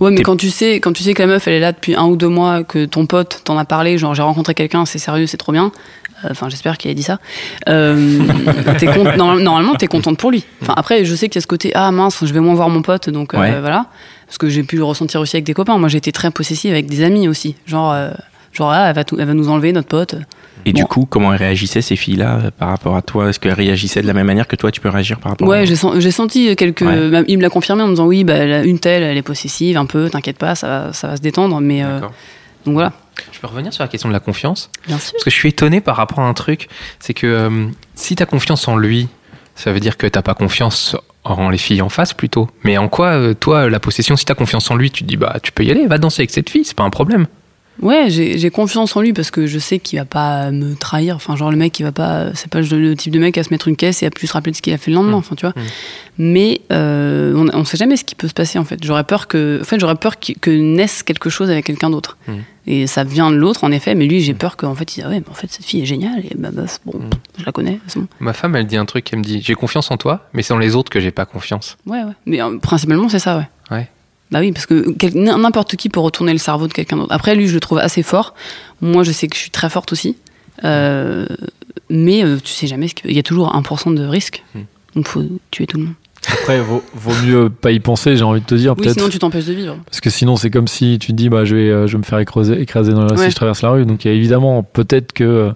[0.00, 1.70] Ouais, mais T'es- quand tu sais, quand tu sais que la meuf elle est là
[1.70, 4.86] depuis un ou deux mois, que ton pote t'en a parlé, genre j'ai rencontré quelqu'un,
[4.86, 5.70] c'est sérieux, c'est trop bien.
[6.30, 7.18] Enfin, j'espère qu'il a dit ça.
[7.68, 8.18] Euh,
[8.94, 10.44] con- normal- normalement, t'es contente pour lui.
[10.62, 12.68] Enfin, après, je sais qu'il y a ce côté ah mince, je vais moins voir
[12.68, 13.60] mon pote, donc euh, Ouais.
[13.60, 13.86] voilà.
[14.26, 15.76] Parce que j'ai pu le ressentir aussi avec des copains.
[15.78, 17.56] Moi, j'ai été très possessive avec des amis aussi.
[17.66, 18.10] Genre, euh,
[18.52, 20.14] genre ah, elle va, tout- elle va nous enlever notre pote.
[20.66, 23.52] et du coup comment elles réagissaient ces filles-là euh, par rapport à toi, est-ce qu'elles
[23.52, 25.76] réagissaient de la même manière que toi tu peux réagir par rapport à Ouais, j'ai
[25.76, 26.80] sen- j'ai senti quelques.
[26.82, 27.10] Ouais.
[27.10, 29.76] bah, Il me l'a confirmé en me disant oui, bah, une telle, elle est possessive
[29.76, 31.60] un peu, t'inquiète pas, ça va, ça va se détendre.
[31.60, 32.00] Mais euh,
[32.64, 32.92] donc voilà,
[33.32, 35.12] Je peux revenir sur la question de la confiance bien sûr.
[35.12, 38.26] Parce que je suis étonné par rapport à un truc, c'est que euh, si t'as
[38.26, 39.08] confiance en lui,
[39.54, 42.50] ça veut dire que t'as pas confiance en les filles en face plutôt.
[42.64, 45.16] Mais en quoi, euh, toi, la possession, si t'as confiance en lui, tu te dis
[45.16, 47.26] bah tu peux y aller, va danser avec cette fille, c'est pas un problème.
[47.82, 51.16] Ouais, j'ai confiance en lui parce que je sais qu'il va pas me trahir.
[51.16, 52.32] Enfin, genre le mec, il va pas.
[52.34, 54.32] C'est pas le type de mec à se mettre une caisse et à plus se
[54.32, 55.16] rappeler de ce qu'il a fait le lendemain.
[55.16, 55.20] Mm.
[55.20, 55.54] Enfin, tu vois.
[55.56, 55.66] Mm.
[56.18, 58.78] Mais euh, on, on sait jamais ce qui peut se passer en fait.
[58.84, 62.16] J'aurais peur que, en fait, j'aurais peur qu'il- que naisse quelque chose avec quelqu'un d'autre.
[62.28, 62.32] Mm.
[62.66, 63.94] Et ça vient de l'autre en effet.
[63.96, 65.82] Mais lui, j'ai peur qu'en fait, il dise ah ouais, mais en fait, cette fille
[65.82, 66.20] est géniale.
[66.30, 67.00] Et bah, bah, bon,
[67.38, 67.80] je la connais.
[67.96, 68.06] bon.
[68.20, 70.54] Ma femme, elle dit un truc, elle me dit j'ai confiance en toi, mais c'est
[70.54, 71.76] dans les autres que j'ai pas confiance.
[71.86, 72.12] Ouais, ouais.
[72.24, 73.48] Mais euh, principalement, c'est ça, ouais.
[73.76, 73.88] Ouais.
[74.30, 77.12] Bah oui, parce que quel- n'importe qui peut retourner le cerveau de quelqu'un d'autre.
[77.12, 78.34] Après, lui, je le trouve assez fort.
[78.80, 80.16] Moi, je sais que je suis très forte aussi.
[80.64, 81.26] Euh,
[81.90, 84.42] mais euh, tu sais jamais ce qu'il y a toujours 1% de risque.
[84.54, 84.60] Hmm.
[84.96, 85.94] Donc, faut tuer tout le monde.
[86.26, 88.94] Après, vaut, vaut mieux pas y penser, j'ai envie de te dire, Oui, peut-être.
[88.94, 89.76] sinon tu t'empêches de vivre.
[89.84, 91.98] Parce que sinon, c'est comme si tu te dis, bah, je vais, euh, je vais
[91.98, 93.30] me faire écraser, écraser dans la, si Ouais.
[93.30, 93.84] je traverse la rue.
[93.84, 95.52] Donc, il y a évidemment, peut-être que, euh,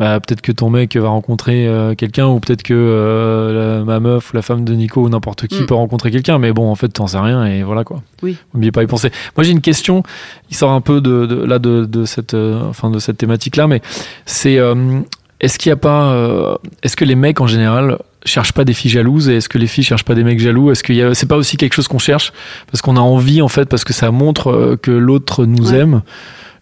[0.00, 4.00] bah, peut-être que ton mec va rencontrer euh, quelqu'un, ou peut-être que euh, la- ma
[4.00, 5.66] meuf ou la femme de Nico ou n'importe qui Mm.
[5.66, 6.38] peut rencontrer quelqu'un.
[6.38, 8.02] Mais bon, en fait, t'en sais rien et voilà quoi.
[8.22, 8.36] Oui.
[8.54, 9.10] N'oubliez pas y penser.
[9.36, 10.02] Moi, j'ai une question.
[10.50, 13.66] Il sort un peu de, de- là de, de cette, euh, enfin, de cette thématique-là,
[13.68, 13.82] mais
[14.26, 15.00] c'est, euh,
[15.40, 18.90] est-ce qu'il a pas, euh, est-ce que les mecs en général cherchent pas des filles
[18.90, 20.70] jalouses et est-ce que les filles cherchent pas des mecs jaloux?
[20.70, 22.32] Est-ce qu'il y a, c'est pas aussi quelque chose qu'on cherche?
[22.70, 25.78] Parce qu'on a envie en fait parce que ça montre que l'autre nous Ouais.
[25.78, 26.02] aime.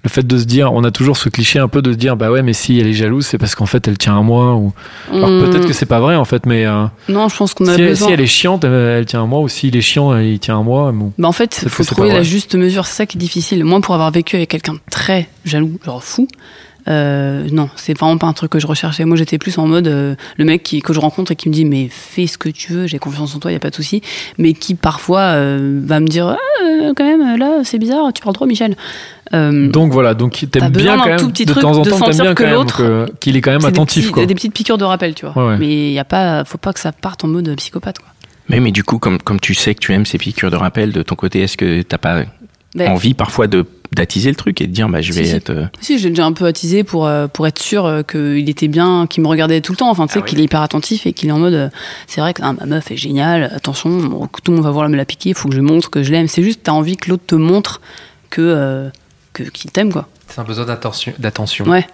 [0.04, 2.16] Le fait de se dire, on a toujours ce cliché un peu de se dire,
[2.16, 4.54] bah ouais, mais si elle est jalouse, c'est parce qu'en fait elle tient à moi.
[4.54, 4.72] Ou
[5.12, 7.66] alors Hmm, peut-être que c'est pas vrai en fait, mais euh, Non, je pense qu'on
[7.66, 8.06] a si, elle, besoin.
[8.08, 9.40] si elle est chiante, elle, tient à moi.
[9.40, 10.92] Ou s'il est chiant, il tient à moi.
[10.92, 11.12] Bon.
[11.18, 12.86] Bah en fait, il faut trouver la juste mesure.
[12.86, 13.64] C'est ça qui est difficile.
[13.64, 14.76] Moi, pour avoir vécu avec quelqu'un
[15.08, 16.28] très jaloux, genre fou,
[16.86, 19.04] Euh, non, c'est vraiment pas un truc que je recherchais.
[19.04, 21.52] Moi, j'étais plus en mode euh, le mec qui, que je rencontre et qui me
[21.54, 23.74] dit mais fais ce que tu veux, j'ai confiance en toi, y a pas de
[23.74, 24.00] souci.
[24.38, 28.34] Mais qui parfois euh, va me dire ah, quand même là c'est bizarre, tu parles
[28.34, 28.74] trop Michel.
[29.34, 32.00] Euh, Donc voilà, donc t'aimes bien quand même, tout petit de truc temps en temps,
[32.00, 34.24] t'aimes bien que quand même l'autre- qu'il est quand même c'est des attentif petits- quoi.
[34.26, 35.36] Des petites piqûres de rappel, tu vois.
[35.36, 35.58] Ouais, ouais.
[35.58, 37.98] Mais y a pas, faut pas que ça parte en mode psychopathe.
[37.98, 38.08] Quoi.
[38.48, 40.92] Mais, mais du coup, comme, comme tu sais que tu aimes ces piqûres de rappel,
[40.92, 42.22] de ton côté, est-ce que t'as pas
[42.74, 45.34] Ben, envie parfois de d'attiser le truc et de dire bah je vais si.
[45.34, 48.48] être euh, Si, j'ai déjà un peu attisé pour, euh, pour être sûr euh, qu'il
[48.50, 49.90] était bien, qu'il me regardait tout le temps.
[49.90, 50.30] Enfin, tu sais, Ah oui.
[50.30, 51.68] qu'il est hyper attentif et qu'il est en mode euh,
[52.06, 54.88] c'est vrai que ah, ma meuf est géniale, attention, bon, tout le monde va vouloir
[54.90, 56.28] me la piquer, il faut que je montre que je l'aime.
[56.28, 57.80] C'est juste, t'as envie que l'autre te montre
[58.30, 58.88] que euh,
[59.32, 60.08] que- qu'il t'aime, quoi.
[60.28, 61.12] C'est un besoin d'attention.
[61.18, 61.64] d'attention.
[61.66, 61.86] Ouais.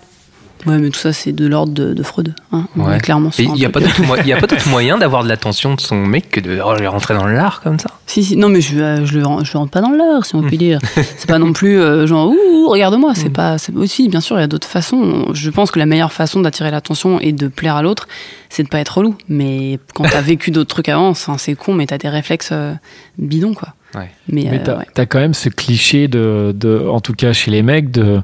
[0.67, 2.35] Ouais, mais tout ça, c'est de l'ordre de, de Freud.
[2.53, 2.67] Hein.
[2.77, 2.97] On Ouais.
[2.97, 6.31] est clairement il n'y a, pas d'autre pas moyen d'avoir de l'attention de son mec
[6.31, 7.91] que de oh, rentrer dans l'art comme ça?
[8.07, 10.79] Si, si, non, mais je, euh, je, rentre pas dans l'art, si on peut dire.
[10.95, 13.15] C'est pas non plus euh, genre, ouh, regarde-moi.
[13.15, 13.59] C'est pas.
[13.59, 15.31] c'est- Aussi, bien sûr, il y a d'autres façons.
[15.33, 18.07] Je pense que la meilleure façon d'attirer l'attention et de plaire à l'autre,
[18.51, 19.17] c'est de pas être relou.
[19.29, 22.73] Mais quand t'as vécu d'autres trucs avant, c'est con, mais t'as des réflexes euh,
[23.19, 23.69] bidons, quoi.
[23.95, 24.11] Ouais.
[24.29, 25.07] Mais, Mais euh, t'as ouais.
[25.07, 28.21] quand même ce cliché de, de, en tout cas chez les mecs, de.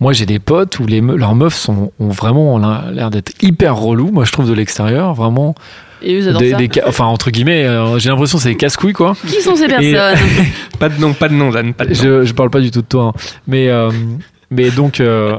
[0.00, 2.58] Moi, j'ai des potes où les me- leurs meufs sont, ont vraiment
[2.92, 4.10] l'air d'être hyper relous.
[4.10, 5.54] Moi, je trouve de l'extérieur, vraiment.
[6.02, 6.56] Et eux, ils adorent Des, ça.
[6.56, 9.14] des ca- enfin, entre guillemets, euh, j'ai l'impression que c'est des casse-couilles, quoi.
[9.26, 10.18] Qui sont ces Et- personnes?
[10.78, 11.94] Pas de nom, pas de nom, Jeanne, pas de nom.
[12.02, 13.20] Je, je parle pas du tout de toi, hein.
[13.46, 13.90] mais euh,
[14.50, 15.36] mais donc euh,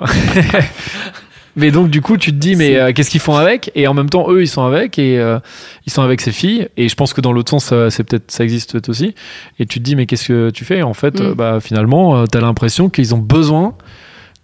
[1.58, 3.72] mais donc du coup tu te dis mais euh, qu'est-ce qu'ils font avec?
[3.76, 5.40] Et en même temps eux ils sont avec et euh,
[5.86, 8.32] ils sont avec ces filles et je pense que dans l'autre sens ça, c'est peut-être
[8.32, 9.14] ça existe peut-être aussi
[9.60, 10.80] et tu te dis mais qu'est-ce que tu fais?
[10.80, 11.24] Et en fait Mm.
[11.24, 13.74] euh, bah finalement euh, t'as l'impression qu'ils ont besoin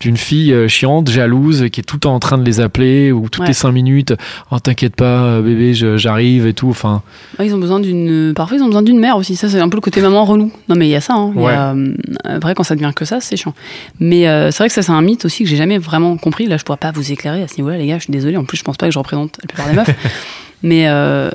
[0.01, 3.11] d'une fille euh, chiante, jalouse, qui est tout le temps en train de les appeler,
[3.11, 3.47] ou toutes Ouais.
[3.47, 4.13] les cinq minutes,
[4.51, 6.69] oh t'inquiète pas, euh, bébé, j'arrive et tout.
[6.69, 7.01] Enfin,
[7.39, 8.33] Ouais, Ils ont besoin d'une.
[8.35, 9.35] Parfois, ils ont besoin d'une mère aussi.
[9.35, 10.51] Ça, c'est un peu le côté maman relou.
[10.67, 11.13] Non, mais il y a ça.
[11.13, 11.31] Hein.
[11.35, 11.93] Il y a, euh,
[12.25, 13.53] Après, quand ça devient que ça, c'est chiant.
[13.99, 16.47] Mais euh, c'est vrai que ça, c'est un mythe aussi que j'ai jamais vraiment compris.
[16.47, 17.97] Là, je pourrais pas vous éclairer à ce niveau-là, les gars.
[17.99, 18.37] Je suis désolée.
[18.37, 19.95] En plus, je pense pas que je représente la plupart des meufs.
[20.63, 21.29] mais euh,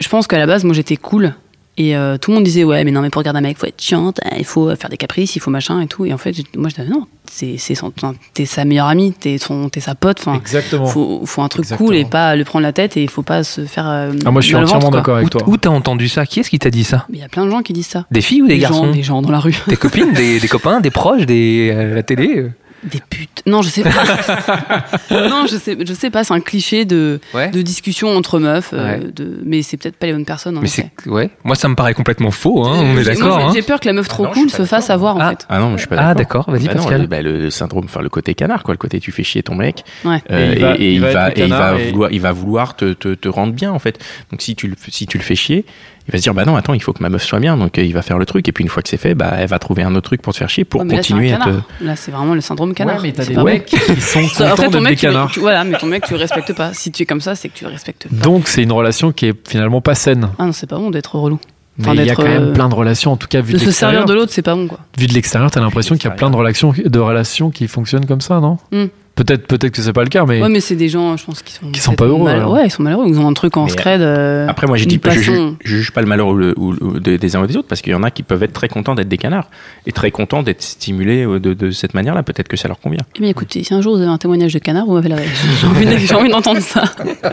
[0.00, 1.34] je pense qu'à la base, moi, j'étais cool.
[1.76, 3.66] Et euh, tout le monde disait, ouais, mais non, mais pour regarder un mec, faut
[3.66, 6.04] être chiante, hein, il faut faire des caprices, il faut machin et tout.
[6.04, 9.12] Et en fait, moi, je disais, non, c'est, c'est son- enfin, t'es sa meilleure amie,
[9.12, 10.18] t'es, son, t'es sa pote.
[10.20, 10.86] Enfin, exactement.
[10.86, 11.86] faut, faut un truc Exactement.
[11.88, 13.88] cool et pas le prendre la tête et il faut pas se faire.
[13.88, 15.42] euh, Ah, moi je suis entièrement d'accord avec toi.
[15.46, 16.26] Où, où t'as entendu ça?
[16.26, 17.06] Qui est-ce qui t'a dit ça?
[17.08, 18.04] Mais il y a plein de gens qui disent ça.
[18.10, 18.90] Des filles ou des, garçons?
[18.90, 19.56] des gens dans la rue.
[19.68, 22.50] Des copines, des, des copains, des proches, des à la télé euh
[22.84, 23.42] Des putes.
[23.46, 23.90] Non, je sais pas.
[25.10, 26.24] non, je sais, je sais pas.
[26.24, 27.50] C'est un cliché de, Ouais.
[27.50, 28.70] de discussion entre meufs.
[28.72, 29.12] euh, Ouais.
[29.12, 30.56] de, mais c'est peut-être pas les bonnes personnes.
[30.56, 31.30] en Mais c'est ouais.
[31.44, 32.64] Moi ça me paraît complètement faux.
[32.64, 33.38] Hein, on est J'ai- d'accord.
[33.38, 33.52] hein.
[33.54, 35.30] J'ai peur que la meuf trop non, je cool se fasse avoir en Ah.
[35.30, 35.46] fait.
[35.48, 36.50] ah non je suis pas Ah d'accord d'accord.
[36.54, 37.00] Vas-y Bah non, Pascal.
[37.02, 39.54] le, bah, le- syndrome, enfin le côté canard, quoi, le côté tu fais chier ton
[39.54, 40.22] mec, Ouais.
[40.30, 41.56] euh, Et il va- et, et il il va va, être le et il va
[41.58, 43.98] canard et- vouloir, il va vouloir te, te, te rendre bien en fait.
[44.30, 45.64] Donc si tu le, si tu le fais chier,
[46.08, 47.78] il va se dire bah non attends il faut que ma meuf soit bien, donc
[47.78, 49.48] euh, il va faire le truc et puis une fois que c'est fait, bah elle
[49.48, 51.84] va trouver un autre truc pour te faire chier pour continuer à te.
[51.84, 52.96] Là, c'est vraiment le syndrome canard.
[52.96, 55.06] Ouais, mais t'as des pas mecs qui sont contents Après, ton d'être des mec, tu,
[55.06, 55.30] canards.
[55.30, 56.72] tu- voilà, mais ton mec, tu le respectes pas.
[56.74, 58.16] Si tu es comme ça, c'est que tu le respectes pas.
[58.24, 60.28] Donc c'est une relation qui est finalement pas saine.
[60.38, 61.38] Ah non, c'est pas bon d'être relou.
[61.78, 63.58] Mais il y a quand même euh, plein de relations, en tout cas vu De
[63.58, 64.04] de, se servir l'extérieur.
[64.06, 64.80] de l'autre, c'est pas bon, quoi.
[64.98, 68.04] Vu de l'extérieur, t'as l'impression qu'il y a plein de relations, de relations qui fonctionnent
[68.04, 68.58] comme ça, non?
[68.70, 68.86] Hmm.
[69.16, 71.42] Peut-être, peut-être que c'est pas le cas, mais Ouais, mais c'est des gens, je pense,
[71.42, 71.70] qui sont.
[71.70, 72.52] Qui sont pas heureux, mal- alors.
[72.54, 73.04] Ouais, ils sont malheureux.
[73.06, 74.00] Ils ont un truc en Mais, scred.
[74.00, 75.56] euh, Après, moi, je dis pas, je, juge, passion.
[75.62, 77.68] je juge pas le malheur ou le- ou- ou des, des uns ou des autres,
[77.68, 79.48] parce qu'il y en a qui peuvent être très contents d'être des canards
[79.86, 82.22] et très contents d'être stimulés euh, de, de cette manière-là.
[82.22, 83.00] Peut-être que ça leur convient.
[83.16, 85.16] Eh bien, écoutez, si un jour vous avez un témoignage de canard, vous m'avez la
[85.60, 86.84] J'ai envie, de- j'ai envie d'entendre ça.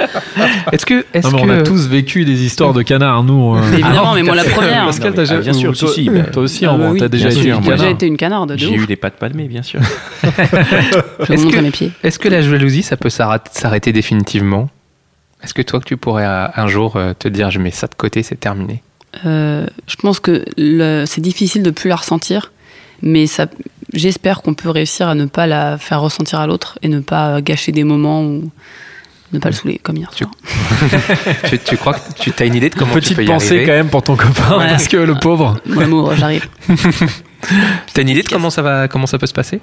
[0.73, 3.55] Est-ce que est-ce Non, mais que on a tous vécu des histoires de canards, nous.
[3.55, 3.61] euh.
[3.71, 4.85] Mais évidemment, Ah, mais moi, la première.
[4.87, 6.83] Pascal, t'as mais, jamais- ah, bien sûr, toi, si, bah, toi aussi, Ah, en bah
[6.85, 9.17] vrai, oui, t'as déjà été sûr, une déjà été canarde de J'ai eu des pattes
[9.17, 9.79] palmées, bien sûr.
[11.67, 11.91] Est-ce que- mes pieds.
[12.03, 14.69] est-ce que la jalousie ça peut s'arrêter définitivement?
[15.43, 17.87] Est-ce que toi que tu pourrais euh, un jour euh, te dire je mets ça
[17.87, 18.81] de côté, c'est terminé?
[19.25, 20.43] Euh, je pense que
[21.05, 22.51] c'est difficile de plus la ressentir,
[23.01, 23.45] mais ça,
[23.93, 27.41] j'espère qu'on peut réussir à ne pas la faire ressentir à l'autre et ne pas
[27.41, 28.49] gâcher des moments ou
[29.33, 30.09] ne pas le saouler comme hier.
[30.15, 30.31] Tu- soir.
[31.49, 33.47] tu, tu crois que tu as une idée de comment tu Petite peux y pensée
[33.49, 33.65] arriver?
[33.65, 34.69] quand même pour ton copain, Ouais.
[34.69, 35.59] parce que le pauvre.
[35.67, 36.47] Mon amour, j'arrive.
[37.93, 39.61] T'as une idée de comment ça va comment ça peut se passer?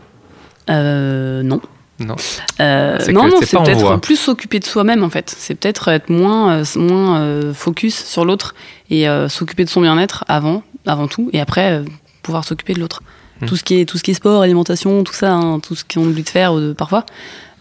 [0.71, 1.61] Euh, non.
[2.01, 2.17] Non.
[2.61, 5.35] Euh, C'est non, non, c'est peut-être plus s'occuper de soi-même en fait.
[5.37, 8.55] C'est peut-être être moins, euh, moins euh, focus sur l'autre
[8.91, 11.85] et euh, s'occuper de son bien-être avant, avant tout, et après euh,
[12.23, 13.03] pouvoir s'occuper de l'autre.
[13.41, 13.47] Hmm.
[13.47, 15.85] Tout ce qui est tout ce qui est sport, alimentation, tout ça, hein, tout ce
[15.85, 17.05] qu'on oublie de faire ou de- parfois.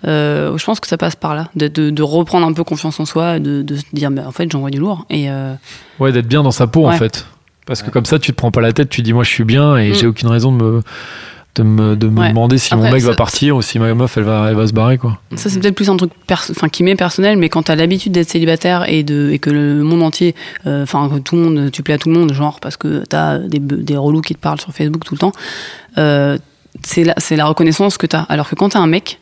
[0.06, 3.00] euh, je pense que ça passe par là, de, de- de reprendre un peu confiance
[3.00, 5.06] en soi, de, de se dire, mais en fait, j'envoie du lourd.
[5.10, 5.54] Et euh,
[6.00, 7.26] Ouais, d'être bien dans sa peau, en fait.
[7.66, 9.46] Parce que comme ça, tu te prends pas la tête, tu dis, moi, je suis
[9.46, 9.94] bien et Mm.
[9.94, 10.82] j'ai aucune raison de me,
[11.56, 12.30] de me, de me Ouais.
[12.30, 14.74] demander si mon mec va partir ou si ma meuf, elle va, elle va se
[14.74, 15.20] barrer, quoi.
[15.36, 18.30] Ça, c'est peut-être plus un truc enfin, qui m'est personnel, mais quand t'as l'habitude d'être
[18.30, 20.34] célibataire et, de, et que le monde entier,
[20.66, 23.04] euh, enfin, que tout le monde, tu plais à tout le monde, genre parce que
[23.08, 25.32] t'as des, des relous qui te parlent sur Facebook tout le temps,
[26.00, 26.38] euh,
[26.84, 28.22] c'est la, c'est la reconnaissance que t'as.
[28.24, 29.20] Alors que quand t'as un mec,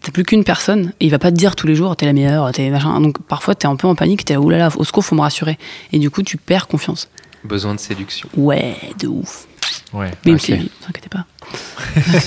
[0.00, 2.12] t'as plus qu'une personne et il va pas te dire tous les jours t'es la
[2.12, 3.00] meilleure, t'es machin.
[3.00, 5.58] Donc parfois t'es un peu en panique, t'es oulala, au secours, faut me rassurer.
[5.92, 7.08] Et du coup, tu perds confiance.
[7.42, 8.28] Besoin de séduction.
[8.36, 9.46] Ouais, de ouf.
[9.92, 10.10] Ouais.
[10.24, 10.40] Mais Ok.
[10.44, 10.56] okay.
[10.56, 11.24] vous inquiétez pas.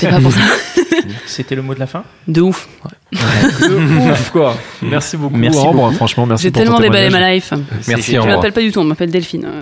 [0.01, 0.39] Pas pour ça.
[1.25, 2.67] C'était le mot de la fin De ouf.
[3.13, 4.55] De ouf, quoi.
[4.81, 5.35] Merci beaucoup.
[5.37, 5.93] Merci Ambre, beaucoup.
[5.95, 7.53] Franchement, merci J'ai tellement déballé ma life.
[7.87, 9.47] Merci, Je m'appelle pas du tout, on m'appelle Delphine.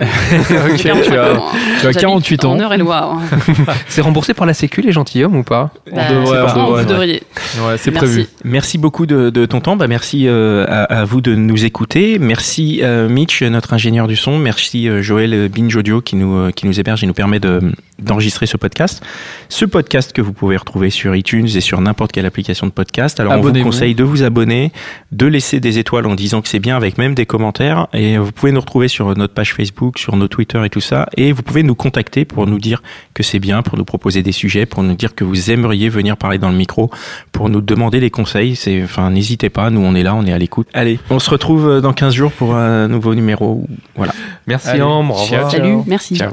[0.70, 1.40] Ok, tu as,
[1.80, 2.52] tu as 48 ans.
[2.58, 3.20] En et loire.
[3.88, 6.84] C'est remboursé par la Sécu, les gentilshommes ou pas On devrait, on devrait, vous ouais.
[6.84, 7.22] devriez.
[7.60, 8.06] Ouais, c'est Merci.
[8.06, 8.26] prévu.
[8.44, 9.76] Merci beaucoup de, de ton temps.
[9.76, 12.18] Bah, merci euh, à, à vous de nous écouter.
[12.18, 14.38] Merci euh, Mitch, notre ingénieur du son.
[14.38, 17.72] Merci euh, Joël Binge Audio qui nous, euh, qui nous héberge et nous permet de-
[17.98, 19.02] d'enregistrer ce podcast.
[19.48, 23.20] Ce podcast que vous pouvez retrouver sur iTunes et sur n'importe quelle application de podcast.
[23.20, 24.72] Alors on vous conseille de vous abonner,
[25.12, 27.88] de laisser des étoiles en disant que c'est bien avec même des commentaires.
[27.92, 31.08] Et vous pouvez nous retrouver sur notre page Facebook, sur nos Twitter et tout ça.
[31.16, 32.82] Et vous pouvez nous contacter pour nous dire
[33.14, 36.16] que c'est bien, pour nous proposer des sujets, pour nous dire que vous aimeriez venir
[36.16, 36.90] parler dans le micro,
[37.32, 38.56] pour nous demander des conseils.
[38.56, 39.70] C'est, enfin, n'hésitez pas.
[39.70, 40.68] Nous, on est là, on est à l'écoute.
[40.74, 43.66] Allez, on se retrouve euh, dans 15 jours pour un nouveau numéro.
[43.94, 44.12] Voilà.
[44.46, 45.26] Merci Allez, Ambre.
[45.26, 45.50] Ciao, ciao.
[45.50, 46.16] Salut, merci.
[46.16, 46.32] Ciao.